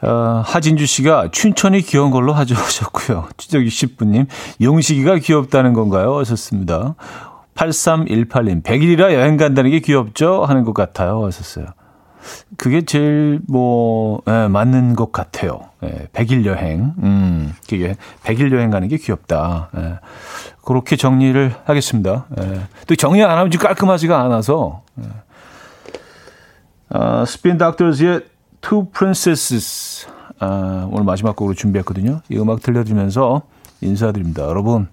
어, 0.01 0.43
하진주 0.45 0.85
씨가 0.85 1.29
춘천이 1.31 1.81
귀여운 1.81 2.11
걸로 2.11 2.33
하죠 2.33 2.55
하셨고요. 2.55 3.27
추적 3.37 3.59
60분님, 3.59 4.27
용식이가 4.61 5.17
귀엽다는 5.17 5.73
건가요? 5.73 6.17
하셨습니다. 6.17 6.95
8318님, 7.55 8.61
100일이라 8.61 9.13
여행 9.13 9.37
간다는 9.37 9.71
게 9.71 9.79
귀엽죠? 9.79 10.45
하는 10.45 10.63
것 10.63 10.73
같아요. 10.73 11.25
하셨어요. 11.25 11.65
그게 12.57 12.83
제일 12.83 13.39
뭐, 13.47 14.21
예, 14.27 14.47
맞는 14.47 14.95
것 14.95 15.11
같아요. 15.11 15.61
예, 15.83 16.07
100일 16.13 16.45
여행. 16.45 16.93
음, 17.01 17.53
그게 17.67 17.95
100일 18.23 18.53
여행 18.53 18.69
가는 18.69 18.87
게 18.87 18.97
귀엽다. 18.97 19.69
예, 19.77 19.99
그렇게 20.63 20.95
정리를 20.95 21.55
하겠습니다. 21.65 22.25
예, 22.39 22.61
또 22.85 22.95
정리 22.95 23.23
안 23.23 23.31
하면 23.37 23.49
좀 23.49 23.61
깔끔하지가 23.61 24.21
않아서. 24.21 24.83
예. 24.99 25.05
어, 26.89 27.25
스핀 27.25 27.57
닥터즈의 27.57 28.21
Two 28.61 28.85
Princesses 28.91 30.07
아, 30.39 30.87
오늘 30.91 31.03
마지막 31.03 31.35
곡으로 31.35 31.55
준비했거든요. 31.55 32.21
이 32.29 32.37
음악 32.37 32.61
들려드리면서 32.61 33.41
인사드립니다. 33.81 34.43
여러분, 34.43 34.87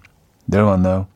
내일 0.45 0.63
만나요. 0.63 1.07